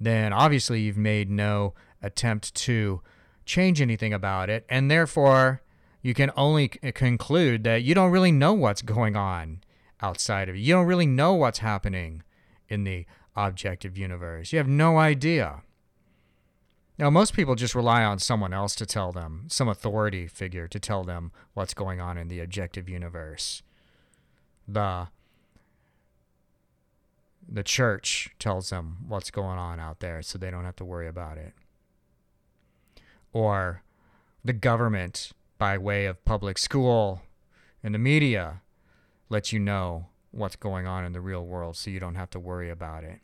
then 0.00 0.32
obviously 0.32 0.80
you've 0.80 0.96
made 0.96 1.28
no 1.30 1.74
attempt 2.02 2.54
to 2.54 3.00
change 3.44 3.80
anything 3.80 4.12
about 4.12 4.48
it. 4.48 4.64
And 4.68 4.90
therefore, 4.90 5.62
you 6.02 6.14
can 6.14 6.30
only 6.36 6.68
conclude 6.68 7.64
that 7.64 7.82
you 7.82 7.94
don't 7.94 8.12
really 8.12 8.32
know 8.32 8.52
what's 8.52 8.82
going 8.82 9.16
on 9.16 9.60
outside 10.00 10.48
of 10.48 10.56
you. 10.56 10.62
You 10.62 10.74
don't 10.74 10.86
really 10.86 11.06
know 11.06 11.34
what's 11.34 11.58
happening 11.58 12.22
in 12.68 12.84
the 12.84 13.06
objective 13.36 13.96
universe. 13.96 14.52
You 14.52 14.58
have 14.58 14.68
no 14.68 14.98
idea. 14.98 15.62
Now, 16.98 17.10
most 17.10 17.32
people 17.32 17.54
just 17.54 17.76
rely 17.76 18.02
on 18.02 18.18
someone 18.18 18.52
else 18.52 18.74
to 18.76 18.86
tell 18.86 19.12
them, 19.12 19.44
some 19.48 19.68
authority 19.68 20.26
figure 20.26 20.66
to 20.66 20.80
tell 20.80 21.04
them 21.04 21.30
what's 21.54 21.72
going 21.74 22.00
on 22.00 22.18
in 22.18 22.26
the 22.26 22.40
objective 22.40 22.88
universe. 22.88 23.62
The 24.66 25.08
the 27.50 27.62
church 27.62 28.28
tells 28.38 28.68
them 28.68 28.98
what's 29.08 29.30
going 29.30 29.58
on 29.58 29.80
out 29.80 30.00
there 30.00 30.20
so 30.20 30.36
they 30.36 30.50
don't 30.50 30.66
have 30.66 30.76
to 30.76 30.84
worry 30.84 31.08
about 31.08 31.38
it. 31.38 31.54
Or 33.32 33.82
the 34.44 34.52
government, 34.52 35.32
by 35.56 35.78
way 35.78 36.04
of 36.04 36.22
public 36.26 36.58
school 36.58 37.22
and 37.82 37.94
the 37.94 37.98
media, 37.98 38.60
lets 39.28 39.52
you 39.52 39.58
know 39.58 40.06
what's 40.30 40.56
going 40.56 40.86
on 40.86 41.04
in 41.04 41.12
the 41.12 41.20
real 41.20 41.44
world 41.44 41.76
so 41.76 41.90
you 41.90 42.00
don't 42.00 42.14
have 42.14 42.30
to 42.30 42.40
worry 42.40 42.70
about 42.70 43.04
it. 43.04 43.20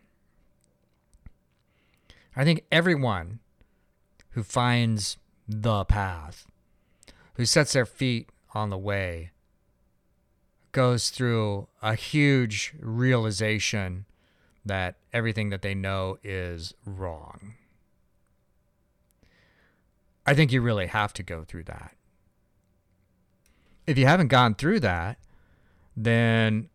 I 2.36 2.44
think 2.44 2.64
everyone 2.72 3.40
who 4.30 4.42
finds 4.42 5.18
the 5.48 5.84
path, 5.84 6.46
who 7.34 7.44
sets 7.44 7.72
their 7.72 7.86
feet 7.86 8.28
on 8.54 8.70
the 8.70 8.78
way, 8.78 9.30
goes 10.72 11.10
through 11.10 11.68
a 11.80 11.94
huge 11.94 12.74
realization 12.80 14.06
that 14.64 14.96
everything 15.12 15.50
that 15.50 15.62
they 15.62 15.74
know 15.74 16.18
is 16.24 16.74
wrong. 16.84 17.54
I 20.26 20.34
think 20.34 20.50
you 20.52 20.60
really 20.60 20.86
have 20.86 21.12
to 21.14 21.22
go 21.22 21.44
through 21.44 21.64
that. 21.64 21.94
If 23.86 23.98
you 23.98 24.06
haven't 24.06 24.28
gone 24.28 24.54
through 24.54 24.80
that, 24.80 25.18
then 25.96 26.68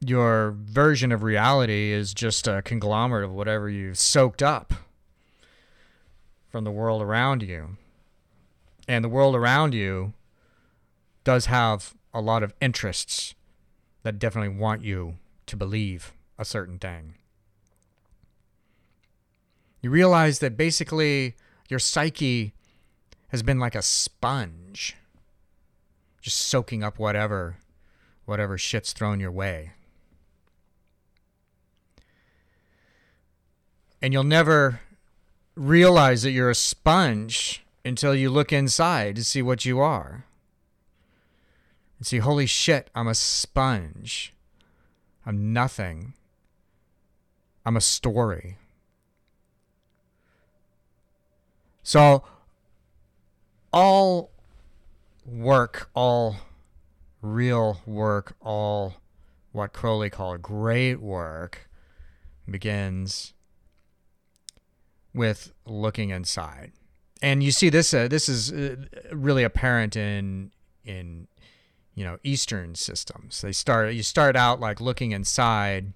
your 0.00 0.52
version 0.56 1.12
of 1.12 1.22
reality 1.22 1.92
is 1.92 2.14
just 2.14 2.48
a 2.48 2.62
conglomerate 2.62 3.24
of 3.24 3.32
whatever 3.32 3.68
you've 3.68 3.98
soaked 3.98 4.42
up 4.42 4.72
from 6.48 6.64
the 6.64 6.70
world 6.70 7.02
around 7.02 7.42
you. 7.42 7.76
And 8.88 9.04
the 9.04 9.08
world 9.08 9.36
around 9.36 9.74
you 9.74 10.14
does 11.22 11.46
have 11.46 11.94
a 12.12 12.20
lot 12.20 12.42
of 12.42 12.54
interests 12.60 13.34
that 14.02 14.18
definitely 14.18 14.56
want 14.56 14.82
you 14.82 15.16
to 15.46 15.56
believe 15.56 16.12
a 16.38 16.44
certain 16.44 16.78
thing. 16.78 17.14
You 19.82 19.90
realize 19.90 20.40
that 20.40 20.56
basically 20.56 21.36
your 21.68 21.78
psyche 21.78 22.52
has 23.28 23.42
been 23.42 23.58
like 23.58 23.74
a 23.74 23.82
sponge, 23.82 24.96
just 26.20 26.38
soaking 26.38 26.82
up 26.82 26.98
whatever 26.98 27.56
whatever 28.30 28.56
shit's 28.56 28.92
thrown 28.92 29.18
your 29.18 29.32
way. 29.32 29.72
And 34.00 34.12
you'll 34.12 34.22
never 34.22 34.80
realize 35.56 36.22
that 36.22 36.30
you're 36.30 36.48
a 36.48 36.54
sponge 36.54 37.64
until 37.84 38.14
you 38.14 38.30
look 38.30 38.52
inside 38.52 39.16
to 39.16 39.24
see 39.24 39.42
what 39.42 39.64
you 39.64 39.80
are. 39.80 40.24
And 41.98 42.06
see, 42.06 42.18
holy 42.18 42.46
shit, 42.46 42.88
I'm 42.94 43.08
a 43.08 43.16
sponge. 43.16 44.32
I'm 45.26 45.52
nothing. 45.52 46.14
I'm 47.66 47.76
a 47.76 47.80
story. 47.80 48.58
So, 51.82 52.22
all 53.72 54.30
work, 55.26 55.90
all 55.94 56.36
real 57.22 57.80
work, 57.86 58.34
all 58.40 58.94
what 59.52 59.72
Crowley 59.72 60.10
called 60.10 60.42
great 60.42 61.00
work 61.00 61.68
begins 62.48 63.34
with 65.12 65.52
looking 65.66 66.10
inside. 66.10 66.72
And 67.22 67.42
you 67.42 67.50
see 67.50 67.68
this 67.68 67.92
uh, 67.92 68.08
this 68.08 68.28
is 68.28 68.52
uh, 68.52 68.76
really 69.12 69.42
apparent 69.42 69.96
in 69.96 70.52
in 70.84 71.28
you 71.94 72.04
know 72.04 72.18
Eastern 72.22 72.74
systems. 72.74 73.40
They 73.42 73.52
start 73.52 73.92
you 73.92 74.02
start 74.02 74.36
out 74.36 74.60
like 74.60 74.80
looking 74.80 75.12
inside 75.12 75.92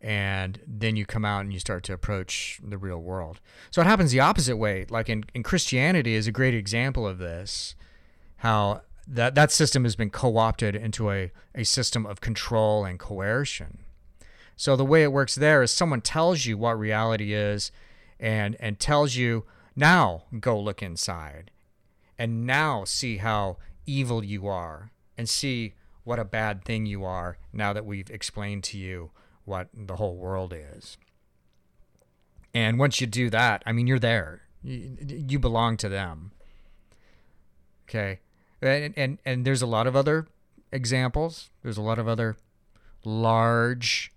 and 0.00 0.60
then 0.66 0.96
you 0.96 1.04
come 1.04 1.24
out 1.24 1.42
and 1.42 1.52
you 1.52 1.58
start 1.58 1.84
to 1.84 1.92
approach 1.92 2.58
the 2.62 2.78
real 2.78 2.98
world. 2.98 3.40
So 3.70 3.82
it 3.82 3.86
happens 3.86 4.12
the 4.12 4.20
opposite 4.20 4.56
way. 4.56 4.86
Like 4.88 5.10
in, 5.10 5.24
in 5.34 5.42
Christianity 5.42 6.14
is 6.14 6.26
a 6.26 6.32
great 6.32 6.54
example 6.54 7.06
of 7.06 7.18
this. 7.18 7.74
How 8.36 8.82
that 9.10 9.34
that 9.34 9.50
system 9.50 9.82
has 9.82 9.96
been 9.96 10.10
co-opted 10.10 10.76
into 10.76 11.10
a, 11.10 11.32
a 11.54 11.64
system 11.64 12.06
of 12.06 12.20
control 12.20 12.84
and 12.84 12.98
coercion. 12.98 13.78
So 14.56 14.76
the 14.76 14.84
way 14.84 15.02
it 15.02 15.12
works 15.12 15.34
there 15.34 15.62
is 15.62 15.70
someone 15.70 16.00
tells 16.00 16.46
you 16.46 16.56
what 16.56 16.78
reality 16.78 17.34
is 17.34 17.72
and 18.20 18.56
and 18.60 18.78
tells 18.78 19.16
you 19.16 19.44
now 19.74 20.24
go 20.38 20.58
look 20.58 20.82
inside 20.82 21.50
and 22.18 22.46
now 22.46 22.84
see 22.84 23.16
how 23.16 23.56
evil 23.86 24.24
you 24.24 24.46
are 24.46 24.92
and 25.18 25.28
see 25.28 25.74
what 26.04 26.18
a 26.18 26.24
bad 26.24 26.64
thing 26.64 26.86
you 26.86 27.04
are 27.04 27.38
now 27.52 27.72
that 27.72 27.86
we've 27.86 28.10
explained 28.10 28.62
to 28.64 28.78
you 28.78 29.10
what 29.44 29.68
the 29.74 29.96
whole 29.96 30.16
world 30.16 30.54
is. 30.54 30.96
And 32.54 32.78
once 32.78 33.00
you 33.00 33.06
do 33.06 33.30
that, 33.30 33.62
I 33.64 33.72
mean, 33.72 33.86
you're 33.86 33.98
there. 33.98 34.42
You, 34.62 34.96
you 35.08 35.38
belong 35.38 35.76
to 35.78 35.88
them. 35.88 36.32
Okay. 37.88 38.20
And, 38.62 38.94
and, 38.96 39.18
and 39.24 39.44
there's 39.44 39.62
a 39.62 39.66
lot 39.66 39.86
of 39.86 39.96
other 39.96 40.26
examples. 40.72 41.50
There's 41.62 41.78
a 41.78 41.82
lot 41.82 41.98
of 41.98 42.06
other 42.06 42.36
large 43.04 44.12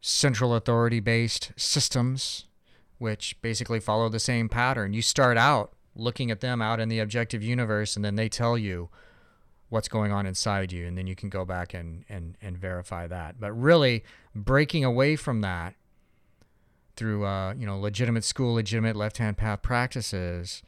central 0.00 0.54
authority 0.54 1.00
based 1.00 1.52
systems 1.56 2.44
which 2.98 3.40
basically 3.42 3.80
follow 3.80 4.08
the 4.08 4.18
same 4.18 4.48
pattern. 4.48 4.92
You 4.92 5.02
start 5.02 5.36
out 5.36 5.72
looking 5.94 6.30
at 6.30 6.40
them 6.40 6.62
out 6.62 6.80
in 6.80 6.88
the 6.88 6.98
objective 6.98 7.42
universe, 7.42 7.96
and 7.96 8.04
then 8.04 8.14
they 8.14 8.28
tell 8.28 8.56
you 8.56 8.88
what's 9.68 9.88
going 9.88 10.12
on 10.12 10.26
inside 10.26 10.72
you, 10.72 10.86
and 10.86 10.96
then 10.96 11.06
you 11.06 11.14
can 11.14 11.28
go 11.28 11.44
back 11.44 11.74
and, 11.74 12.04
and, 12.08 12.36
and 12.40 12.56
verify 12.56 13.06
that. 13.06 13.40
But 13.40 13.52
really, 13.52 14.04
breaking 14.34 14.84
away 14.84 15.16
from 15.16 15.40
that 15.40 15.74
through 16.96 17.26
uh, 17.26 17.54
you 17.54 17.66
know 17.66 17.78
legitimate 17.78 18.24
school, 18.24 18.54
legitimate 18.54 18.96
left 18.96 19.18
hand 19.18 19.36
path 19.36 19.62
practices 19.62 20.62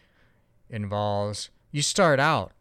involves 0.68 1.50
you 1.70 1.82
start 1.82 2.18
out 2.18 2.52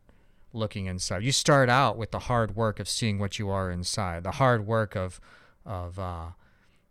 looking 0.56 0.86
inside. 0.86 1.24
You 1.24 1.32
start 1.32 1.70
out 1.70 1.98
with 1.98 2.12
the 2.12 2.20
hard 2.20 2.56
work 2.56 2.80
of 2.80 2.88
seeing 2.88 3.20
what 3.20 3.38
you 3.38 3.50
are 3.50 3.70
inside, 3.70 4.24
the 4.24 4.32
hard 4.32 4.66
work 4.66 4.96
of 4.96 5.20
of 5.66 6.00
uh, 6.00 6.28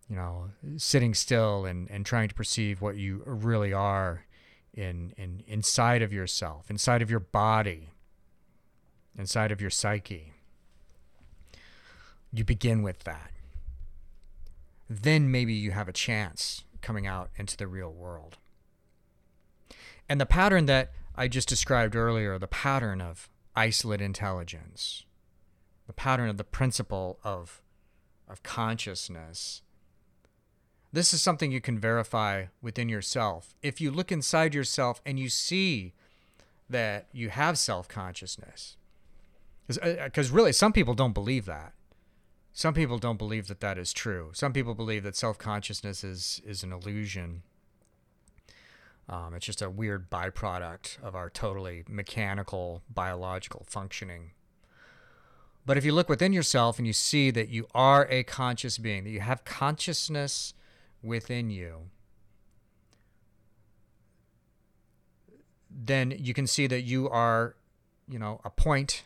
you 0.08 0.16
know 0.16 0.50
sitting 0.76 1.14
still 1.14 1.64
and, 1.64 1.90
and 1.90 2.04
trying 2.04 2.28
to 2.28 2.34
perceive 2.34 2.80
what 2.80 2.96
you 2.96 3.22
really 3.26 3.72
are 3.72 4.26
in 4.72 5.14
in 5.16 5.42
inside 5.46 6.02
of 6.02 6.12
yourself, 6.12 6.70
inside 6.70 7.02
of 7.02 7.10
your 7.10 7.20
body, 7.20 7.90
inside 9.16 9.50
of 9.50 9.60
your 9.60 9.70
psyche. 9.70 10.32
You 12.32 12.44
begin 12.44 12.82
with 12.82 13.04
that. 13.04 13.30
Then 14.90 15.30
maybe 15.30 15.54
you 15.54 15.70
have 15.70 15.88
a 15.88 15.92
chance 15.92 16.64
coming 16.82 17.06
out 17.06 17.30
into 17.36 17.56
the 17.56 17.66
real 17.66 17.92
world. 17.92 18.36
And 20.08 20.20
the 20.20 20.26
pattern 20.26 20.66
that 20.66 20.92
I 21.16 21.28
just 21.28 21.48
described 21.48 21.96
earlier, 21.96 22.38
the 22.38 22.46
pattern 22.46 23.00
of 23.00 23.30
isolate 23.56 24.00
intelligence, 24.00 25.04
the 25.86 25.92
pattern 25.92 26.28
of 26.28 26.36
the 26.36 26.44
principle 26.44 27.18
of, 27.24 27.62
of 28.28 28.42
consciousness. 28.42 29.62
This 30.92 31.12
is 31.12 31.20
something 31.20 31.50
you 31.50 31.60
can 31.60 31.78
verify 31.78 32.46
within 32.62 32.88
yourself. 32.88 33.54
If 33.62 33.80
you 33.80 33.90
look 33.90 34.12
inside 34.12 34.54
yourself 34.54 35.00
and 35.04 35.18
you 35.18 35.28
see 35.28 35.92
that 36.70 37.08
you 37.12 37.30
have 37.30 37.58
self 37.58 37.88
consciousness, 37.88 38.76
because 39.66 40.30
uh, 40.30 40.34
really, 40.34 40.52
some 40.52 40.72
people 40.72 40.94
don't 40.94 41.14
believe 41.14 41.46
that. 41.46 41.72
Some 42.52 42.74
people 42.74 42.98
don't 42.98 43.18
believe 43.18 43.48
that 43.48 43.60
that 43.60 43.78
is 43.78 43.92
true. 43.92 44.30
Some 44.32 44.52
people 44.52 44.74
believe 44.74 45.02
that 45.02 45.16
self 45.16 45.38
consciousness 45.38 46.04
is, 46.04 46.40
is 46.46 46.62
an 46.62 46.72
illusion. 46.72 47.42
Um, 49.08 49.34
it's 49.34 49.44
just 49.44 49.60
a 49.60 49.68
weird 49.68 50.10
byproduct 50.10 51.02
of 51.02 51.14
our 51.14 51.28
totally 51.28 51.84
mechanical, 51.88 52.82
biological 52.92 53.64
functioning. 53.68 54.30
But 55.66 55.76
if 55.76 55.84
you 55.84 55.92
look 55.92 56.08
within 56.08 56.32
yourself 56.32 56.78
and 56.78 56.86
you 56.86 56.92
see 56.92 57.30
that 57.30 57.48
you 57.48 57.66
are 57.74 58.06
a 58.10 58.22
conscious 58.22 58.78
being, 58.78 59.04
that 59.04 59.10
you 59.10 59.20
have 59.20 59.44
consciousness 59.44 60.54
within 61.02 61.50
you, 61.50 61.90
then 65.70 66.14
you 66.18 66.32
can 66.32 66.46
see 66.46 66.66
that 66.66 66.82
you 66.82 67.08
are, 67.08 67.56
you 68.08 68.18
know, 68.18 68.40
a 68.44 68.50
point 68.50 69.04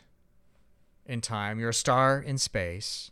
in 1.05 1.19
time. 1.19 1.59
You're 1.59 1.69
a 1.69 1.73
star 1.73 2.21
in 2.21 2.37
space. 2.37 3.11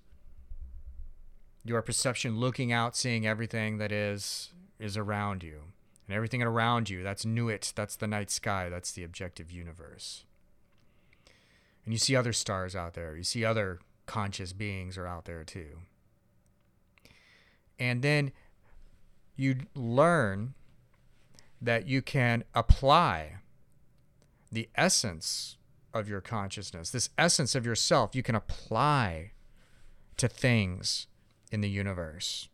Your 1.65 1.81
perception 1.81 2.39
looking 2.39 2.71
out, 2.71 2.95
seeing 2.95 3.27
everything 3.27 3.77
that 3.77 3.91
is 3.91 4.53
is 4.79 4.95
around 4.95 5.41
you 5.41 5.66
and 6.07 6.15
everything 6.15 6.41
around 6.41 6.89
you. 6.89 7.03
That's 7.03 7.25
Nuit, 7.25 7.73
that's 7.75 7.95
the 7.95 8.07
night 8.07 8.31
sky, 8.31 8.69
that's 8.69 8.91
the 8.91 9.03
objective 9.03 9.51
universe. 9.51 10.23
And 11.85 11.93
you 11.93 11.97
see 11.97 12.15
other 12.15 12.33
stars 12.33 12.75
out 12.75 12.93
there, 12.93 13.15
you 13.15 13.23
see 13.23 13.45
other 13.45 13.79
conscious 14.05 14.53
beings 14.53 14.97
are 14.97 15.07
out 15.07 15.25
there 15.25 15.43
too. 15.43 15.79
And 17.79 18.01
then 18.01 18.31
you 19.35 19.57
learn 19.75 20.53
that 21.61 21.87
you 21.87 22.01
can 22.01 22.43
apply 22.53 23.37
the 24.51 24.69
essence 24.75 25.57
of 25.93 26.07
your 26.07 26.21
consciousness, 26.21 26.89
this 26.89 27.09
essence 27.17 27.55
of 27.55 27.65
yourself, 27.65 28.15
you 28.15 28.23
can 28.23 28.35
apply 28.35 29.31
to 30.17 30.27
things 30.27 31.07
in 31.51 31.61
the 31.61 31.69
universe. 31.69 32.49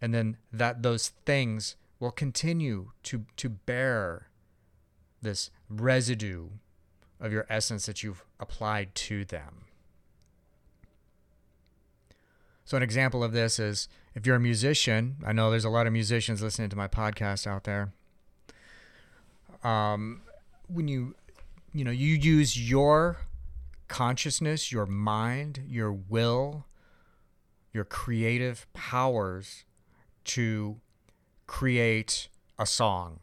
And 0.00 0.12
then 0.12 0.36
that 0.52 0.82
those 0.82 1.08
things 1.24 1.76
will 1.98 2.10
continue 2.10 2.90
to, 3.04 3.24
to 3.36 3.48
bear 3.48 4.28
this 5.22 5.50
residue 5.68 6.48
of 7.20 7.32
your 7.32 7.46
essence 7.48 7.86
that 7.86 8.02
you've 8.02 8.24
applied 8.38 8.94
to 8.94 9.24
them. 9.24 9.64
So, 12.64 12.76
an 12.76 12.82
example 12.82 13.22
of 13.22 13.32
this 13.32 13.58
is 13.58 13.88
if 14.14 14.26
you're 14.26 14.36
a 14.36 14.40
musician, 14.40 15.16
I 15.24 15.32
know 15.32 15.50
there's 15.50 15.64
a 15.64 15.70
lot 15.70 15.86
of 15.86 15.92
musicians 15.92 16.42
listening 16.42 16.68
to 16.70 16.76
my 16.76 16.88
podcast 16.88 17.46
out 17.46 17.64
there. 17.64 17.92
Um, 19.62 20.22
when 20.66 20.88
you, 20.88 21.14
you 21.72 21.84
know, 21.84 21.92
you 21.92 22.14
use 22.14 22.68
your 22.68 23.18
consciousness, 23.86 24.72
your 24.72 24.86
mind, 24.86 25.62
your 25.68 25.92
will, 25.92 26.66
your 27.72 27.84
creative 27.84 28.66
powers 28.72 29.64
to 30.24 30.80
create 31.46 32.28
a 32.58 32.66
song. 32.66 33.20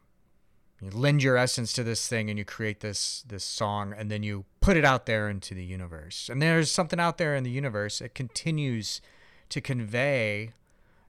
You 0.81 0.89
lend 0.89 1.23
your 1.23 1.37
essence 1.37 1.71
to 1.73 1.83
this 1.83 2.07
thing 2.07 2.29
and 2.29 2.37
you 2.37 2.43
create 2.43 2.81
this 2.81 3.23
this 3.27 3.43
song 3.43 3.93
and 3.97 4.11
then 4.11 4.21
you 4.21 4.45
put 4.59 4.75
it 4.75 4.83
out 4.83 5.05
there 5.05 5.29
into 5.29 5.53
the 5.53 5.63
universe. 5.63 6.29
And 6.29 6.41
there's 6.41 6.71
something 6.71 6.99
out 6.99 7.17
there 7.17 7.35
in 7.35 7.43
the 7.43 7.51
universe 7.51 7.99
that 7.99 8.13
continues 8.13 9.01
to 9.49 9.61
convey 9.61 10.51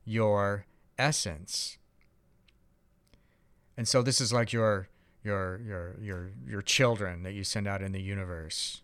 your 0.05 0.67
essence. 0.99 1.79
And 3.77 3.89
so 3.89 4.03
this 4.03 4.21
is 4.21 4.33
like 4.33 4.53
your 4.53 4.89
your 5.25 5.61
your 5.61 5.97
your 6.01 6.31
your 6.47 6.63
children 6.63 7.23
that 7.25 7.33
you 7.33 7.43
send 7.43 7.67
out 7.67 7.83
in 7.83 7.93
the 7.93 8.03
universe 8.03 8.83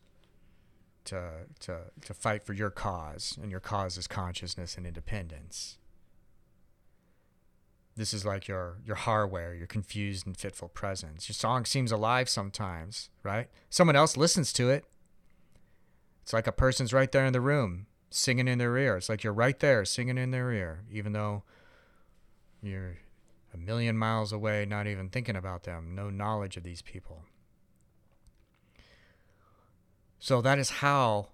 to 1.04 1.46
to 1.60 1.78
to 2.00 2.14
fight 2.14 2.42
for 2.42 2.52
your 2.52 2.70
cause 2.70 3.38
and 3.40 3.50
your 3.50 3.60
cause 3.60 3.96
is 3.96 4.06
consciousness 4.06 4.76
and 4.76 4.86
independence. 4.86 5.78
This 8.00 8.14
is 8.14 8.24
like 8.24 8.48
your 8.48 8.78
your 8.86 8.96
HarWer, 8.96 9.58
your 9.58 9.66
confused 9.66 10.26
and 10.26 10.34
fitful 10.34 10.70
presence. 10.70 11.28
Your 11.28 11.34
song 11.34 11.66
seems 11.66 11.92
alive 11.92 12.30
sometimes, 12.30 13.10
right? 13.22 13.48
Someone 13.68 13.94
else 13.94 14.16
listens 14.16 14.54
to 14.54 14.70
it. 14.70 14.86
It's 16.22 16.32
like 16.32 16.46
a 16.46 16.52
person's 16.52 16.94
right 16.94 17.12
there 17.12 17.26
in 17.26 17.34
the 17.34 17.42
room, 17.42 17.84
singing 18.08 18.48
in 18.48 18.56
their 18.56 18.74
ear. 18.78 18.96
It's 18.96 19.10
like 19.10 19.22
you're 19.22 19.34
right 19.34 19.58
there 19.58 19.84
singing 19.84 20.16
in 20.16 20.30
their 20.30 20.50
ear, 20.50 20.84
even 20.90 21.12
though 21.12 21.42
you're 22.62 23.00
a 23.52 23.58
million 23.58 23.98
miles 23.98 24.32
away, 24.32 24.64
not 24.64 24.86
even 24.86 25.10
thinking 25.10 25.36
about 25.36 25.64
them, 25.64 25.94
no 25.94 26.08
knowledge 26.08 26.56
of 26.56 26.62
these 26.62 26.80
people. 26.80 27.24
So 30.18 30.40
that 30.40 30.58
is 30.58 30.70
how 30.70 31.28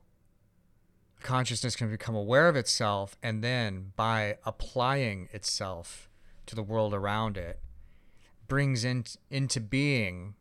consciousness 1.23 1.77
can 1.77 1.93
become 1.93 2.17
aware 2.17 2.49
of 2.49 2.57
itself 2.57 3.17
and 3.23 3.45
then 3.45 3.93
by 3.95 4.39
applying 4.45 5.29
itself 5.33 6.09
to 6.47 6.55
the 6.55 6.63
world 6.63 6.95
around 6.95 7.37
it 7.37 7.61
brings 8.49 8.85
in, 8.85 9.05
into 9.31 9.61
being 9.61 10.35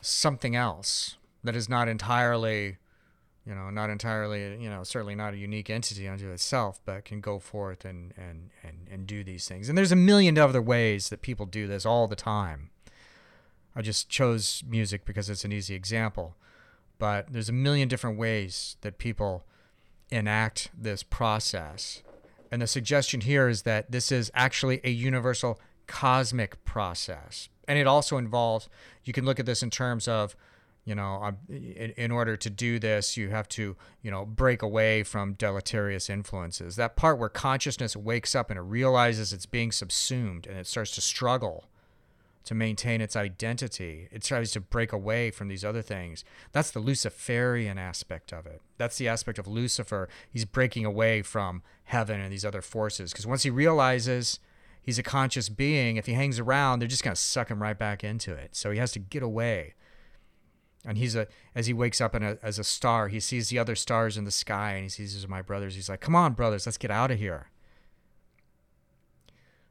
something 0.00 0.56
else 0.56 1.16
that 1.44 1.56
is 1.56 1.68
not 1.68 1.88
entirely 1.88 2.76
you 3.46 3.54
know 3.54 3.70
not 3.70 3.90
entirely 3.90 4.60
you 4.60 4.70
know 4.70 4.82
certainly 4.82 5.14
not 5.14 5.34
a 5.34 5.36
unique 5.36 5.70
entity 5.70 6.06
unto 6.06 6.30
itself 6.30 6.80
but 6.84 7.04
can 7.04 7.20
go 7.20 7.38
forth 7.38 7.84
and 7.84 8.12
and 8.16 8.50
and, 8.62 8.88
and 8.90 9.06
do 9.06 9.24
these 9.24 9.48
things. 9.48 9.68
And 9.68 9.76
there's 9.76 9.92
a 9.92 9.96
million 9.96 10.38
other 10.38 10.62
ways 10.62 11.08
that 11.08 11.22
people 11.22 11.46
do 11.46 11.66
this 11.66 11.86
all 11.86 12.06
the 12.06 12.16
time. 12.16 12.70
I 13.74 13.82
just 13.82 14.08
chose 14.08 14.62
music 14.66 15.04
because 15.04 15.30
it's 15.30 15.44
an 15.44 15.52
easy 15.52 15.74
example. 15.74 16.36
But 16.98 17.32
there's 17.32 17.48
a 17.48 17.54
million 17.54 17.88
different 17.88 18.18
ways 18.18 18.76
that 18.82 18.98
people 18.98 19.44
enact 20.10 20.70
this 20.78 21.02
process 21.02 22.02
and 22.52 22.60
the 22.60 22.66
suggestion 22.66 23.22
here 23.22 23.48
is 23.48 23.62
that 23.62 23.90
this 23.90 24.12
is 24.12 24.30
actually 24.34 24.82
a 24.84 24.90
universal 24.90 25.58
cosmic 25.86 26.62
process. 26.66 27.48
And 27.66 27.78
it 27.78 27.86
also 27.86 28.18
involves, 28.18 28.68
you 29.04 29.14
can 29.14 29.24
look 29.24 29.40
at 29.40 29.46
this 29.46 29.62
in 29.62 29.70
terms 29.70 30.06
of, 30.06 30.36
you 30.84 30.94
know, 30.94 31.22
um, 31.22 31.38
in, 31.48 31.92
in 31.96 32.10
order 32.10 32.36
to 32.36 32.50
do 32.50 32.78
this, 32.78 33.16
you 33.16 33.30
have 33.30 33.48
to, 33.50 33.74
you 34.02 34.10
know, 34.10 34.26
break 34.26 34.60
away 34.60 35.02
from 35.02 35.32
deleterious 35.32 36.10
influences. 36.10 36.76
That 36.76 36.94
part 36.94 37.18
where 37.18 37.30
consciousness 37.30 37.96
wakes 37.96 38.34
up 38.34 38.50
and 38.50 38.58
it 38.58 38.62
realizes 38.62 39.32
it's 39.32 39.46
being 39.46 39.72
subsumed 39.72 40.46
and 40.46 40.58
it 40.58 40.66
starts 40.66 40.90
to 40.96 41.00
struggle 41.00 41.70
to 42.44 42.54
maintain 42.54 43.00
its 43.00 43.14
identity. 43.14 44.08
It 44.10 44.22
tries 44.22 44.52
to 44.52 44.60
break 44.60 44.92
away 44.92 45.30
from 45.30 45.48
these 45.48 45.64
other 45.64 45.82
things. 45.82 46.24
That's 46.52 46.70
the 46.70 46.80
Luciferian 46.80 47.78
aspect 47.78 48.32
of 48.32 48.46
it. 48.46 48.60
That's 48.78 48.98
the 48.98 49.08
aspect 49.08 49.38
of 49.38 49.46
Lucifer. 49.46 50.08
He's 50.28 50.44
breaking 50.44 50.84
away 50.84 51.22
from 51.22 51.62
heaven 51.84 52.20
and 52.20 52.32
these 52.32 52.44
other 52.44 52.62
forces. 52.62 53.12
Because 53.12 53.26
once 53.26 53.44
he 53.44 53.50
realizes 53.50 54.40
he's 54.82 54.98
a 54.98 55.02
conscious 55.02 55.48
being, 55.48 55.96
if 55.96 56.06
he 56.06 56.14
hangs 56.14 56.38
around, 56.38 56.78
they're 56.80 56.88
just 56.88 57.04
going 57.04 57.14
to 57.14 57.20
suck 57.20 57.48
him 57.48 57.62
right 57.62 57.78
back 57.78 58.02
into 58.02 58.32
it. 58.34 58.56
So 58.56 58.70
he 58.70 58.78
has 58.78 58.92
to 58.92 58.98
get 58.98 59.22
away. 59.22 59.74
And 60.84 60.98
he's 60.98 61.14
a 61.14 61.28
as 61.54 61.68
he 61.68 61.72
wakes 61.72 62.00
up 62.00 62.12
a, 62.12 62.38
as 62.42 62.58
a 62.58 62.64
star, 62.64 63.06
he 63.06 63.20
sees 63.20 63.50
the 63.50 63.58
other 63.58 63.76
stars 63.76 64.16
in 64.16 64.24
the 64.24 64.32
sky, 64.32 64.72
and 64.72 64.82
he 64.82 64.88
sees 64.88 65.28
my 65.28 65.40
brothers. 65.40 65.76
He's 65.76 65.88
like, 65.88 66.00
"Come 66.00 66.16
on, 66.16 66.32
brothers, 66.32 66.66
let's 66.66 66.76
get 66.76 66.90
out 66.90 67.12
of 67.12 67.20
here." 67.20 67.52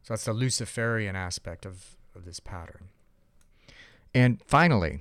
So 0.04 0.14
that's 0.14 0.24
the 0.24 0.32
Luciferian 0.32 1.18
aspect 1.18 1.66
of 1.66 1.98
of 2.16 2.26
this 2.26 2.40
pattern. 2.40 2.90
And 4.14 4.42
finally, 4.46 5.00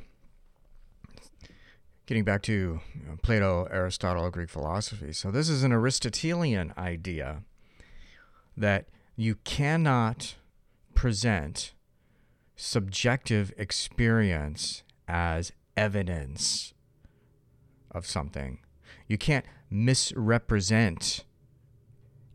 getting 2.07 2.25
back 2.25 2.43
to 2.43 2.81
Plato, 3.23 3.69
Aristotle, 3.71 4.29
Greek 4.31 4.51
philosophy. 4.51 5.13
So 5.13 5.31
this 5.31 5.49
is 5.49 5.63
an 5.63 5.73
Aristotelian 5.73 6.73
idea 6.77 7.43
that 8.57 8.87
you 9.17 9.37
cannot 9.45 10.35
present 10.95 11.73
subjective 12.57 13.53
experience 13.57 14.83
as 15.09 15.53
evidence 15.77 16.75
of 17.91 18.07
something. 18.07 18.59
You 19.09 19.19
can't 19.19 19.45
misrepresent 19.71 21.25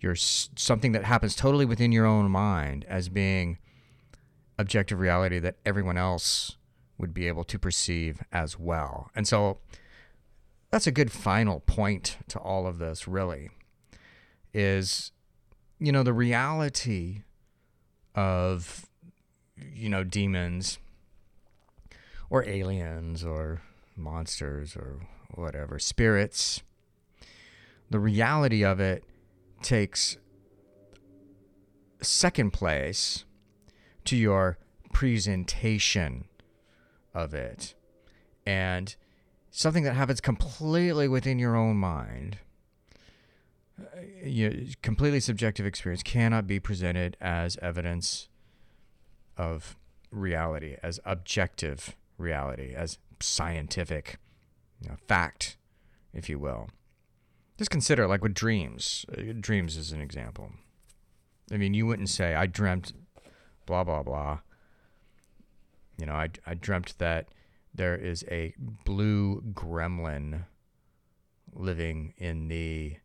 your 0.01 0.15
something 0.15 0.91
that 0.93 1.03
happens 1.03 1.35
totally 1.35 1.65
within 1.65 1.91
your 1.91 2.05
own 2.05 2.29
mind 2.29 2.85
as 2.87 3.09
being 3.09 3.57
objective 4.57 4.99
reality 4.99 5.39
that 5.39 5.55
everyone 5.65 5.97
else 5.97 6.57
would 6.97 7.13
be 7.13 7.27
able 7.27 7.43
to 7.43 7.59
perceive 7.59 8.21
as 8.31 8.57
well. 8.57 9.11
And 9.15 9.27
so 9.27 9.57
that's 10.71 10.87
a 10.87 10.91
good 10.91 11.11
final 11.11 11.59
point 11.61 12.17
to 12.29 12.39
all 12.39 12.67
of 12.67 12.77
this, 12.77 13.07
really, 13.07 13.49
is, 14.53 15.11
you 15.79 15.91
know, 15.91 16.03
the 16.03 16.13
reality 16.13 17.23
of, 18.13 18.87
you 19.57 19.89
know, 19.89 20.03
demons 20.03 20.79
or 22.29 22.47
aliens 22.47 23.23
or 23.23 23.61
monsters 23.95 24.75
or 24.75 24.99
whatever, 25.33 25.79
spirits. 25.79 26.61
The 27.89 27.99
reality 27.99 28.63
of 28.63 28.79
it 28.79 29.03
takes 29.61 30.17
second 32.01 32.51
place 32.51 33.25
to 34.05 34.15
your 34.15 34.57
presentation 34.93 36.25
of 37.13 37.33
it. 37.33 37.73
And 38.45 38.95
something 39.51 39.83
that 39.83 39.93
happens 39.93 40.21
completely 40.21 41.07
within 41.07 41.39
your 41.39 41.55
own 41.55 41.77
mind, 41.77 42.37
uh, 43.79 44.01
you, 44.23 44.67
completely 44.81 45.19
subjective 45.19 45.65
experience, 45.65 46.03
cannot 46.03 46.47
be 46.47 46.59
presented 46.59 47.17
as 47.19 47.57
evidence 47.61 48.29
of 49.37 49.75
reality, 50.11 50.77
as 50.81 50.99
objective 51.05 51.95
reality, 52.17 52.73
as 52.75 52.97
scientific 53.19 54.17
you 54.81 54.89
know, 54.89 54.95
fact, 55.07 55.57
if 56.13 56.29
you 56.29 56.39
will. 56.39 56.69
Just 57.57 57.71
consider, 57.71 58.07
like 58.07 58.21
with 58.21 58.33
dreams. 58.33 59.05
Uh, 59.11 59.33
dreams 59.39 59.77
is 59.77 59.91
an 59.91 60.01
example. 60.01 60.51
I 61.51 61.57
mean, 61.57 61.73
you 61.73 61.85
wouldn't 61.85 62.09
say, 62.09 62.35
I 62.35 62.45
dreamt 62.45 62.93
blah 63.65 63.83
blah 63.83 64.03
blah. 64.03 64.39
You 65.97 66.05
know, 66.05 66.13
I 66.13 66.29
I 66.45 66.53
dreamt 66.53 66.97
that 66.97 67.29
there 67.73 67.95
is 67.95 68.23
a 68.29 68.53
blue 68.57 69.41
gremlin 69.53 70.45
living 71.53 72.13
in 72.17 72.47
the 72.47 72.97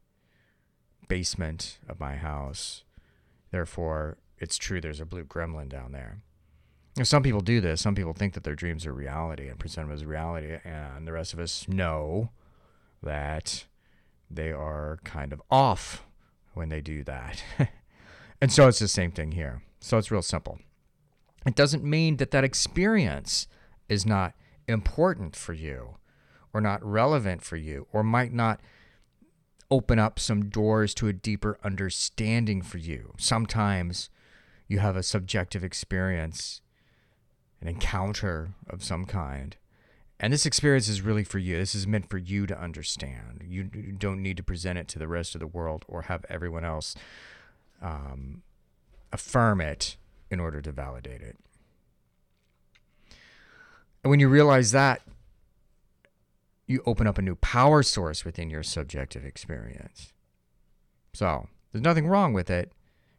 basement 1.09 1.79
of 1.89 2.01
my 2.01 2.17
house. 2.17 2.85
Therefore, 3.51 4.19
it's 4.39 4.57
true 4.57 4.81
there's 4.81 5.01
a 5.01 5.07
blue 5.07 5.25
gremlin 5.25 5.69
down 5.69 5.93
there. 5.93 6.23
Some 7.03 7.23
people 7.23 7.41
do 7.41 7.61
this. 7.61 7.81
Some 7.81 7.95
people 7.95 8.13
think 8.13 8.35
that 8.35 8.45
their 8.45 8.55
dreams 8.55 8.85
are 8.87 8.93
reality 8.93 9.49
and 9.49 9.59
present 9.59 9.89
them 9.89 9.95
as 9.95 10.05
reality, 10.05 10.57
and 10.65 11.07
the 11.07 11.13
rest 11.13 11.33
of 11.33 11.39
us 11.39 11.67
know 11.69 12.31
that 13.03 13.65
they 14.31 14.53
are 14.53 14.99
kind 15.05 15.33
of 15.33 15.43
off 15.51 16.05
when 16.55 16.69
they 16.69 16.81
do 16.81 17.03
that. 17.05 17.43
and 18.41 18.53
so 18.53 18.69
it's 18.69 18.79
the 18.79 18.89
same 18.89 19.11
thing 19.11 19.33
here. 19.33 19.63
So 19.81 19.99
it's 19.99 20.11
real 20.11 20.23
simple. 20.23 20.59
It 21.47 21.55
doesn't 21.55 21.85
mean 21.85 22.17
that 22.19 22.31
that 22.33 22.45
experience 22.45 23.47
is 23.89 24.05
not 24.05 24.35
important 24.69 25.35
for 25.35 25.53
you 25.53 25.97
or 26.53 26.61
not 26.61 26.85
relevant 26.85 27.43
for 27.43 27.57
you 27.57 27.87
or 27.93 28.03
might 28.03 28.33
not 28.33 28.61
open 29.71 29.99
up 29.99 30.19
some 30.19 30.49
doors 30.49 30.95
to 30.95 31.09
a 31.09 31.13
deeper 31.13 31.59
understanding 31.63 32.61
for 32.61 32.79
you. 32.79 33.15
Sometimes 33.19 34.11
you 34.67 34.79
have 34.81 34.97
a 34.97 35.03
subjective 35.03 35.65
experience, 35.65 36.61
an 37.61 37.69
encounter 37.69 38.55
of 38.69 38.83
some 38.83 39.05
kind. 39.05 39.57
And 40.19 40.33
this 40.33 40.45
experience 40.45 40.89
is 40.89 41.01
really 41.01 41.25
for 41.25 41.39
you. 41.39 41.57
This 41.57 41.75
is 41.75 41.87
meant 41.87 42.11
for 42.11 42.19
you 42.19 42.47
to 42.47 42.61
understand. 42.61 43.43
You 43.47 43.65
don't 43.65 44.23
need 44.23 44.37
to 44.37 44.43
present 44.43 44.79
it 44.79 44.87
to 44.89 44.99
the 44.99 45.09
rest 45.09 45.35
of 45.35 45.41
the 45.41 45.47
world 45.47 45.85
or 45.89 46.03
have 46.03 46.27
everyone 46.29 46.65
else 46.65 46.95
um, 47.81 48.43
affirm 49.13 49.61
it 49.61 49.97
in 50.31 50.41
order 50.41 50.61
to 50.63 50.73
validate 50.73 51.21
it. 51.21 51.37
And 54.03 54.11
when 54.11 54.21
you 54.21 54.29
realize 54.29 54.73
that, 54.73 55.03
you 56.67 56.83
open 56.87 57.07
up 57.07 57.19
a 57.19 57.23
new 57.23 57.35
power 57.35 57.83
source 57.83 58.25
within 58.25 58.49
your 58.49 58.63
subjective 58.63 59.25
experience. 59.25 60.13
So 61.13 61.49
there's 61.73 61.83
nothing 61.83 62.07
wrong 62.07 62.33
with 62.33 62.49
it. 62.49 62.73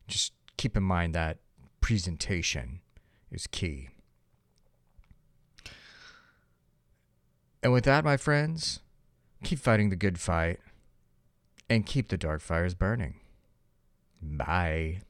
Just 0.07 0.33
keep 0.57 0.77
in 0.77 0.83
mind 0.83 1.13
that 1.13 1.37
presentation 1.81 2.79
is 3.29 3.47
key. 3.47 3.89
And 7.63 7.71
with 7.71 7.83
that, 7.83 8.03
my 8.03 8.17
friends, 8.17 8.79
keep 9.43 9.59
fighting 9.59 9.89
the 9.89 9.95
good 9.95 10.19
fight 10.19 10.59
and 11.69 11.85
keep 11.85 12.09
the 12.09 12.17
dark 12.17 12.41
fires 12.41 12.73
burning. 12.73 13.20
Bye. 14.21 15.01